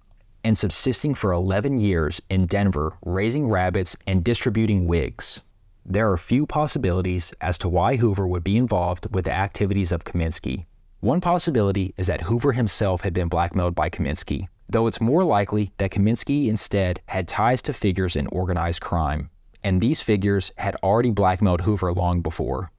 [0.48, 5.42] and subsisting for 11 years in Denver, raising rabbits and distributing wigs.
[5.84, 10.04] There are few possibilities as to why Hoover would be involved with the activities of
[10.04, 10.64] Kaminsky.
[11.00, 15.70] One possibility is that Hoover himself had been blackmailed by Kaminsky, though it's more likely
[15.76, 19.28] that Kaminsky instead had ties to figures in organized crime,
[19.62, 22.70] and these figures had already blackmailed Hoover long before.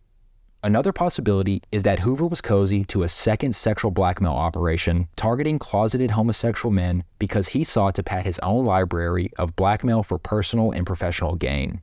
[0.62, 6.12] Another possibility is that Hoover was cozy to a second sexual blackmail operation targeting closeted
[6.12, 10.86] homosexual men because he sought to pad his own library of blackmail for personal and
[10.86, 11.80] professional gain.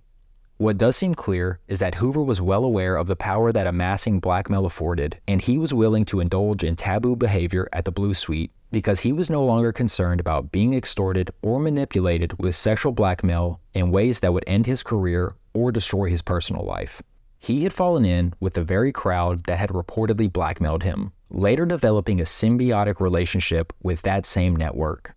[0.58, 4.20] What does seem clear is that Hoover was well aware of the power that amassing
[4.20, 8.50] blackmail afforded, and he was willing to indulge in taboo behavior at the Blue Suite
[8.72, 13.90] because he was no longer concerned about being extorted or manipulated with sexual blackmail in
[13.90, 17.02] ways that would end his career or destroy his personal life.
[17.38, 22.20] He had fallen in with the very crowd that had reportedly blackmailed him, later developing
[22.20, 25.14] a symbiotic relationship with that same network.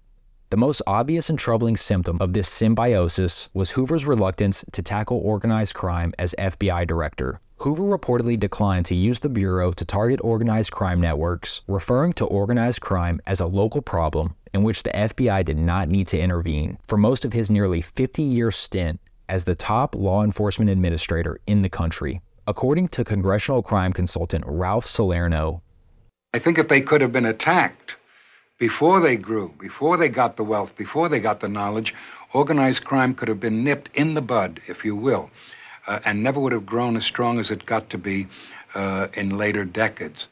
[0.50, 5.76] The most obvious and troubling symptom of this symbiosis was Hoover's reluctance to tackle organized
[5.76, 7.40] crime as FBI director.
[7.58, 12.82] Hoover reportedly declined to use the Bureau to target organized crime networks, referring to organized
[12.82, 16.78] crime as a local problem in which the FBI did not need to intervene.
[16.88, 21.62] For most of his nearly 50 year stint as the top law enforcement administrator in
[21.62, 25.62] the country, according to congressional crime consultant Ralph Salerno.
[26.34, 27.96] I think if they could have been attacked
[28.58, 31.96] before they grew, before they got the wealth, before they got the knowledge,
[32.34, 35.32] organized crime could have been nipped in the bud, if you will,
[35.88, 38.28] uh, and never would have grown as strong as it got to be
[38.76, 40.28] uh, in later decades.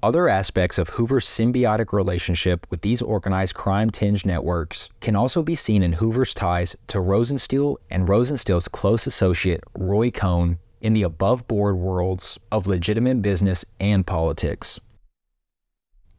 [0.00, 5.56] Other aspects of Hoover's symbiotic relationship with these organized crime tinged networks can also be
[5.56, 11.48] seen in Hoover's ties to Rosenstiel and Rosenstiel's close associate, Roy Cohn, in the above
[11.48, 14.78] board worlds of legitimate business and politics.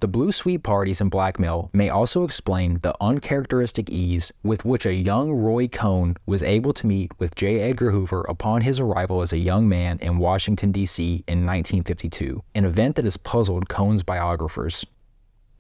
[0.02, 4.94] The Blue Suite parties and blackmail may also explain the uncharacteristic ease with which a
[4.94, 7.60] young Roy Cohn was able to meet with J.
[7.60, 11.04] Edgar Hoover upon his arrival as a young man in Washington, D.C.
[11.28, 14.86] in 1952, an event that has puzzled Cohn's biographers.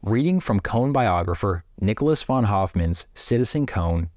[0.03, 4.09] Reading from Cohn biographer Nicholas von Hoffman's Citizen Cohn,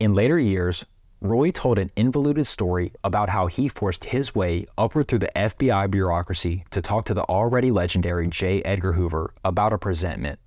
[0.00, 0.86] in later years,
[1.22, 5.90] Roy told an involuted story about how he forced his way upward through the FBI
[5.90, 8.62] bureaucracy to talk to the already legendary J.
[8.62, 10.38] Edgar Hoover about a presentment.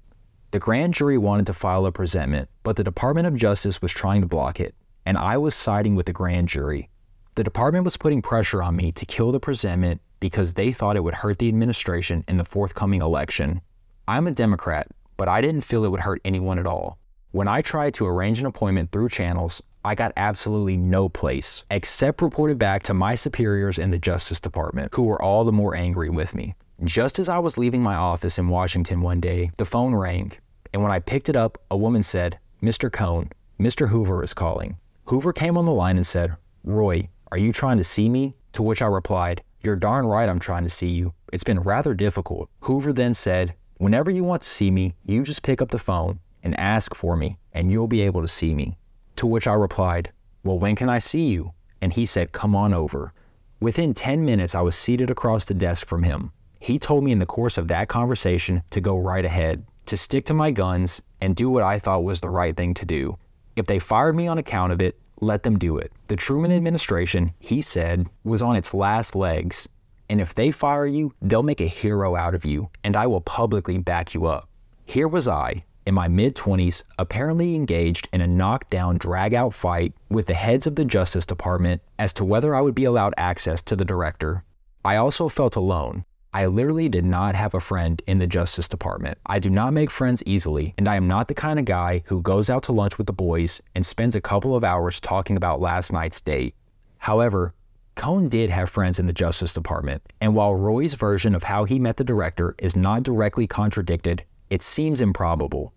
[0.51, 4.21] The grand jury wanted to file a presentment, but the Department of Justice was trying
[4.21, 4.75] to block it,
[5.07, 6.89] and I was siding with the grand jury.
[7.33, 11.03] The department was putting pressure on me to kill the presentment because they thought it
[11.03, 13.61] would hurt the administration in the forthcoming election.
[14.07, 14.87] I'm a Democrat,
[15.17, 16.99] but I didn't feel it would hurt anyone at all.
[17.31, 22.22] When I tried to arrange an appointment through channels, I got absolutely no place, except
[22.22, 26.11] reported back to my superiors in the Justice Department, who were all the more angry
[26.11, 26.53] with me.
[26.84, 30.34] Just as I was leaving my office in Washington one day, the phone rang,
[30.72, 32.91] and when I picked it up, a woman said, Mr.
[32.91, 33.90] Cohn, Mr.
[33.90, 34.78] Hoover is calling.
[35.06, 38.36] Hoover came on the line and said, Roy, are you trying to see me?
[38.53, 41.16] To which I replied, You're darn right I'm trying to see you.
[41.34, 42.48] It's been rather difficult.
[42.60, 46.20] Hoover then said, Whenever you want to see me, you just pick up the phone
[46.44, 48.78] and ask for me, and you'll be able to see me.
[49.19, 50.13] To which I replied,
[50.45, 51.51] Well, when can I see you?
[51.81, 53.11] And he said, Come on over.
[53.59, 56.31] Within 10 minutes, I was seated across the desk from him.
[56.61, 60.23] He told me in the course of that conversation to go right ahead, to stick
[60.27, 63.17] to my guns, and do what I thought was the right thing to do.
[63.57, 65.91] If they fired me on account of it, let them do it.
[66.07, 69.67] The Truman administration, he said, was on its last legs,
[70.07, 73.19] and if they fire you, they'll make a hero out of you, and I will
[73.19, 74.47] publicly back you up.
[74.85, 79.91] Here was I, in my mid 20s, apparently engaged in a knockdown, drag out fight
[80.07, 83.60] with the heads of the Justice Department as to whether I would be allowed access
[83.64, 84.44] to the director.
[84.86, 86.06] I also felt alone.
[86.32, 89.18] I literally did not have a friend in the Justice Department.
[89.26, 92.22] I do not make friends easily, and I am not the kind of guy who
[92.22, 95.60] goes out to lunch with the boys and spends a couple of hours talking about
[95.60, 96.53] last night's date.
[96.99, 97.52] However,
[97.95, 101.80] Cohn did have friends in the Justice Department, and while Roy's version of how he
[101.80, 105.74] met the director is not directly contradicted, it seems improbable.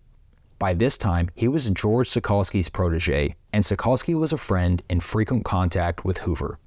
[0.63, 5.43] By this time, he was George Sokolsky's protege, and Sokolsky was a friend in frequent
[5.43, 6.57] contact with Hoover.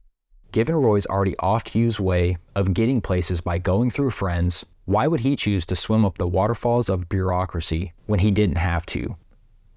[0.52, 5.20] Given Roy's already oft used way of getting places by going through friends, why would
[5.20, 9.16] he choose to swim up the waterfalls of bureaucracy when he didn't have to?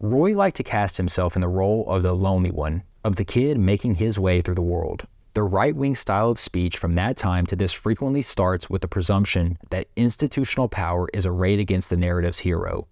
[0.02, 3.58] Roy liked to cast himself in the role of the lonely one, of the kid
[3.58, 5.08] making his way through the world.
[5.34, 8.90] The right wing style of speech from that time to this frequently starts with the
[8.90, 12.86] presumption that institutional power is arrayed against the narrative's hero.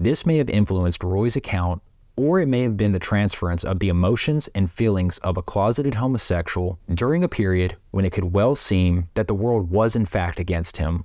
[0.00, 1.82] This may have influenced Roy's account,
[2.16, 5.94] or it may have been the transference of the emotions and feelings of a closeted
[5.94, 10.38] homosexual during a period when it could well seem that the world was in fact
[10.38, 11.04] against him.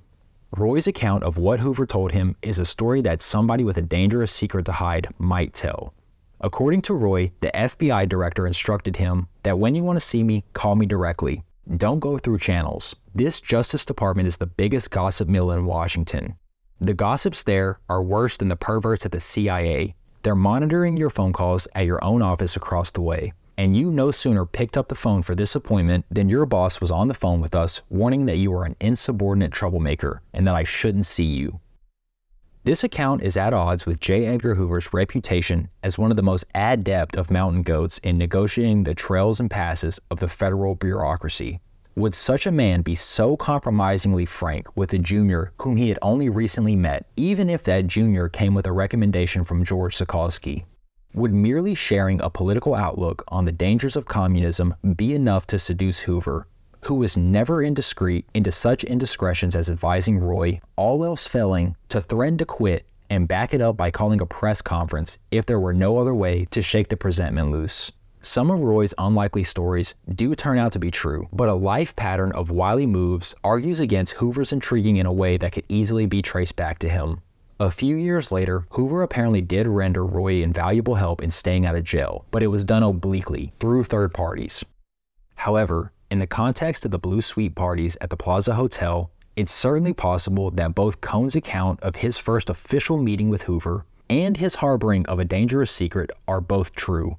[0.56, 4.30] Roy's account of what Hoover told him is a story that somebody with a dangerous
[4.30, 5.92] secret to hide might tell.
[6.40, 10.44] According to Roy, the FBI director instructed him that when you want to see me,
[10.52, 11.42] call me directly.
[11.76, 12.94] Don't go through channels.
[13.14, 16.36] This Justice Department is the biggest gossip mill in Washington.
[16.80, 19.94] The gossips there are worse than the perverts at the CIA.
[20.22, 23.32] They're monitoring your phone calls at your own office across the way.
[23.56, 26.90] And you no sooner picked up the phone for this appointment than your boss was
[26.90, 30.64] on the phone with us warning that you are an insubordinate troublemaker and that I
[30.64, 31.60] shouldn't see you.
[32.64, 34.26] This account is at odds with J.
[34.26, 38.94] Edgar Hoover's reputation as one of the most adept of mountain goats in negotiating the
[38.94, 41.60] trails and passes of the federal bureaucracy.
[41.96, 46.28] Would such a man be so compromisingly frank with a junior whom he had only
[46.28, 50.64] recently met, even if that junior came with a recommendation from George Sokolsky?
[51.14, 56.00] Would merely sharing a political outlook on the dangers of communism be enough to seduce
[56.00, 56.48] Hoover,
[56.80, 62.38] who was never indiscreet into such indiscretions as advising Roy, all else failing, to threaten
[62.38, 65.98] to quit and back it up by calling a press conference if there were no
[65.98, 67.92] other way to shake the presentment loose.
[68.24, 72.32] Some of Roy's unlikely stories do turn out to be true, but a life pattern
[72.32, 76.56] of wily moves argues against Hoover's intriguing in a way that could easily be traced
[76.56, 77.20] back to him.
[77.60, 81.84] A few years later, Hoover apparently did render Roy invaluable help in staying out of
[81.84, 84.64] jail, but it was done obliquely, through third parties.
[85.34, 89.92] However, in the context of the Blue Suite parties at the Plaza Hotel, it's certainly
[89.92, 95.04] possible that both Cohn's account of his first official meeting with Hoover and his harboring
[95.08, 97.18] of a dangerous secret are both true.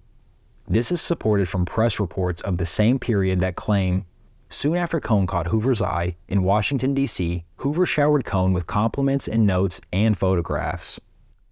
[0.68, 4.06] This is supported from press reports of the same period that claim
[4.50, 9.46] soon after Cohn caught Hoover's eye in Washington, D.C., Hoover showered Cohn with compliments and
[9.46, 11.00] notes and photographs.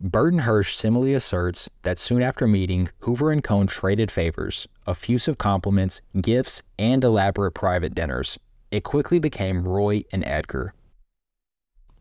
[0.01, 6.01] Burton Hersh similarly asserts that soon after meeting, Hoover and Cohn traded favors, effusive compliments,
[6.19, 8.39] gifts, and elaborate private dinners.
[8.71, 10.73] It quickly became Roy and Edgar.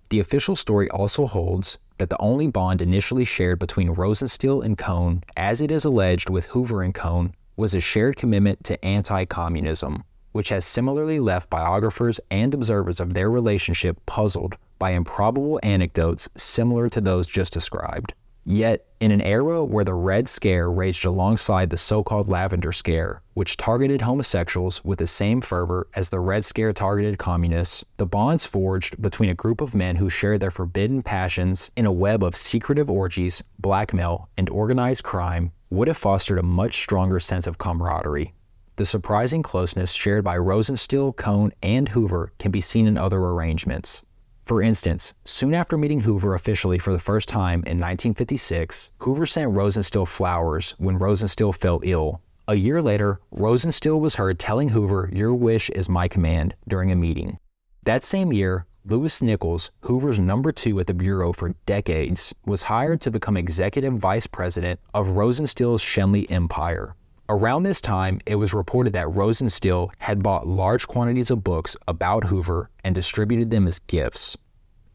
[0.08, 5.22] The official story also holds that the only bond initially shared between Rosenstiel and Cohn,
[5.36, 10.02] as it is alleged with Hoover and Cohn, was a shared commitment to anti communism,
[10.32, 16.88] which has similarly left biographers and observers of their relationship puzzled by improbable anecdotes similar
[16.88, 18.14] to those just described.
[18.44, 23.20] Yet, in an era where the Red Scare raged alongside the so called Lavender Scare,
[23.34, 28.46] which targeted homosexuals with the same fervor as the Red Scare targeted communists, the bonds
[28.46, 32.36] forged between a group of men who shared their forbidden passions in a web of
[32.36, 38.32] secretive orgies, blackmail, and organized crime would have fostered a much stronger sense of camaraderie.
[38.76, 44.04] The surprising closeness shared by Rosenstiel, Cohn, and Hoover can be seen in other arrangements.
[44.52, 49.54] For instance, soon after meeting Hoover officially for the first time in 1956, Hoover sent
[49.54, 52.20] Rosenstiel flowers when Rosenstiel fell ill.
[52.46, 56.96] A year later, Rosenstiel was heard telling Hoover, Your wish is my command, during a
[56.96, 57.38] meeting.
[57.84, 63.00] That same year, Louis Nichols, Hoover's number two at the Bureau for decades, was hired
[63.00, 66.94] to become executive vice president of Rosenstiel's Schenley Empire.
[67.30, 72.24] Around this time, it was reported that Rosenstiel had bought large quantities of books about
[72.24, 74.36] Hoover and distributed them as gifts.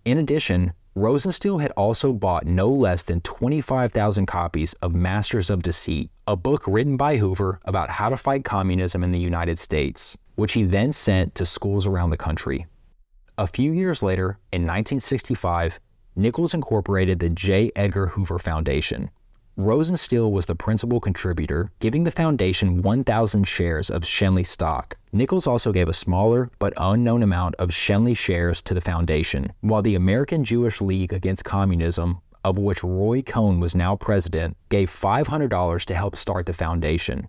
[0.08, 6.10] In addition, Rosenstiel had also bought no less than 25,000 copies of Masters of Deceit,
[6.26, 10.54] a book written by Hoover about how to fight communism in the United States, which
[10.54, 12.68] he then sent to schools around the country.
[13.38, 15.78] A few years later, in 1965,
[16.16, 17.70] Nichols incorporated the J.
[17.76, 19.10] Edgar Hoover Foundation,
[19.58, 24.96] Rosenstiel was the principal contributor, giving the foundation 1,000 shares of Schenley stock.
[25.12, 29.82] Nichols also gave a smaller but unknown amount of Schenley shares to the foundation, while
[29.82, 35.86] the American Jewish League Against Communism, of which Roy Cohn was now president, gave $500
[35.86, 37.28] to help start the foundation.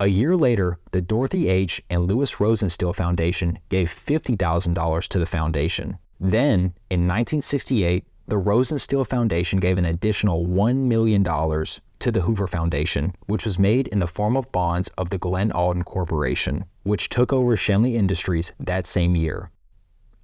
[0.00, 1.82] A year later, the Dorothy H.
[1.88, 5.96] and Lewis Rosenstiel Foundation gave $50,000 to the foundation.
[6.20, 13.14] Then, in 1968, the Rosenstiel Foundation gave an additional $1 million to the Hoover Foundation,
[13.26, 17.32] which was made in the form of bonds of the Glen Alden Corporation, which took
[17.32, 19.50] over Schenley Industries that same year.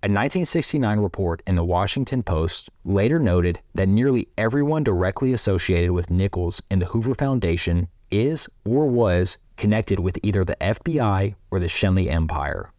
[0.03, 6.11] A 1969 report in the Washington Post later noted that nearly everyone directly associated with
[6.11, 11.67] Nichols and the Hoover Foundation is or was connected with either the FBI or the
[11.67, 12.73] Schenley Empire.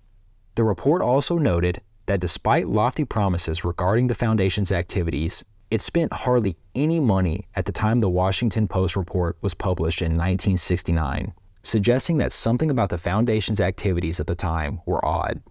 [0.55, 1.81] The report also noted
[2.11, 7.71] that despite lofty promises regarding the Foundation's activities, it spent hardly any money at the
[7.71, 11.31] time the Washington Post report was published in 1969.
[11.63, 15.41] suggesting that something about the Foundation's activities at the time were odd.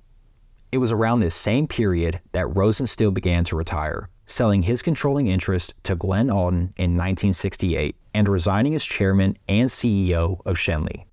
[0.71, 5.73] It was around this same period that Rosenstiel began to retire, selling his controlling interest
[5.85, 11.07] to Glen Alden in 1968 and resigning as chairman and CEO of Schenley.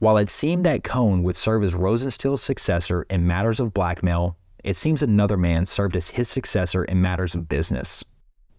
[0.00, 4.76] While it seemed that Cohn would serve as Rosenstiel's successor in matters of blackmail, it
[4.76, 8.04] seems another man served as his successor in matters of business.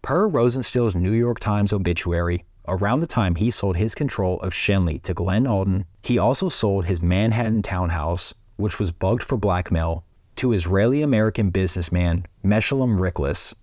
[0.02, 5.02] Per Rosenstiel's New York Times obituary, around the time he sold his control of Schenley
[5.04, 10.04] to Glen Alden, he also sold his Manhattan townhouse, which was bugged for blackmail,
[10.36, 13.54] to Israeli American businessman Meshulam Riklis.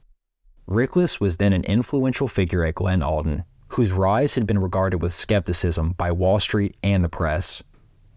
[0.68, 5.12] Riklis was then an influential figure at Glen Alden, whose rise had been regarded with
[5.12, 7.62] skepticism by Wall Street and the press.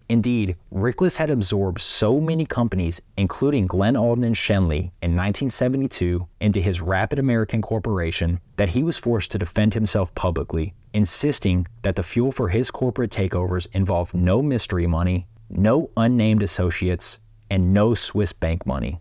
[0.08, 6.60] Indeed, Riklis had absorbed so many companies, including Glen Alden and Schenley, in 1972 into
[6.60, 12.02] his Rapid American Corporation that he was forced to defend himself publicly, insisting that the
[12.02, 17.18] fuel for his corporate takeovers involved no mystery money, no unnamed associates,
[17.50, 19.00] and no Swiss bank money.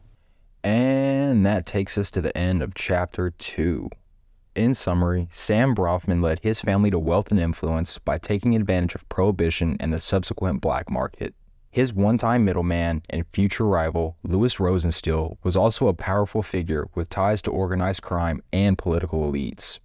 [0.64, 3.90] And that takes us to the end of chapter 2.
[4.56, 9.10] In summary, Sam Bronfman led his family to wealth and influence by taking advantage of
[9.10, 11.34] prohibition and the subsequent black market.
[11.72, 17.10] His one time middleman and future rival, Lewis Rosenstiel, was also a powerful figure with
[17.10, 19.80] ties to organized crime and political elites.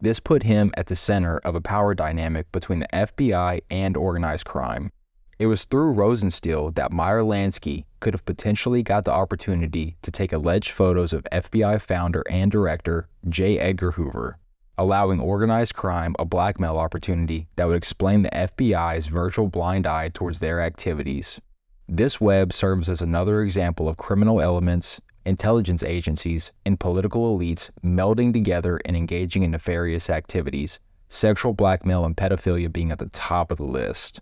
[0.00, 4.44] This put him at the center of a power dynamic between the FBI and organized
[4.44, 4.92] crime.
[5.40, 10.34] It was through Rosenstiel that Meyer Lansky could have potentially got the opportunity to take
[10.34, 13.58] alleged photos of FBI founder and director J.
[13.58, 14.36] Edgar Hoover,
[14.76, 20.40] allowing organized crime a blackmail opportunity that would explain the FBI's virtual blind eye towards
[20.40, 21.40] their activities.
[21.88, 28.34] This web serves as another example of criminal elements, intelligence agencies, and political elites melding
[28.34, 33.56] together and engaging in nefarious activities, sexual blackmail and pedophilia being at the top of
[33.56, 34.20] the list.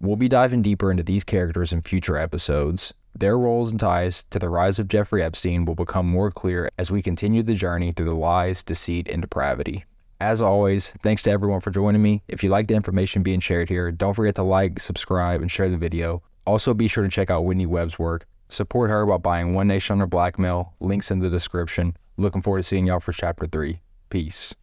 [0.00, 2.92] We'll be diving deeper into these characters in future episodes.
[3.14, 6.90] Their roles and ties to the rise of Jeffrey Epstein will become more clear as
[6.90, 9.86] we continue the journey through the lies, deceit, and depravity.
[10.20, 12.22] As always, thanks to everyone for joining me.
[12.28, 15.70] If you like the information being shared here, don't forget to like, subscribe, and share
[15.70, 16.22] the video.
[16.46, 18.26] Also, be sure to check out Whitney Webb's work.
[18.50, 20.74] Support her by buying One Nation Under Blackmail.
[20.80, 21.96] Links in the description.
[22.18, 23.80] Looking forward to seeing y'all for Chapter 3.
[24.10, 24.54] Peace.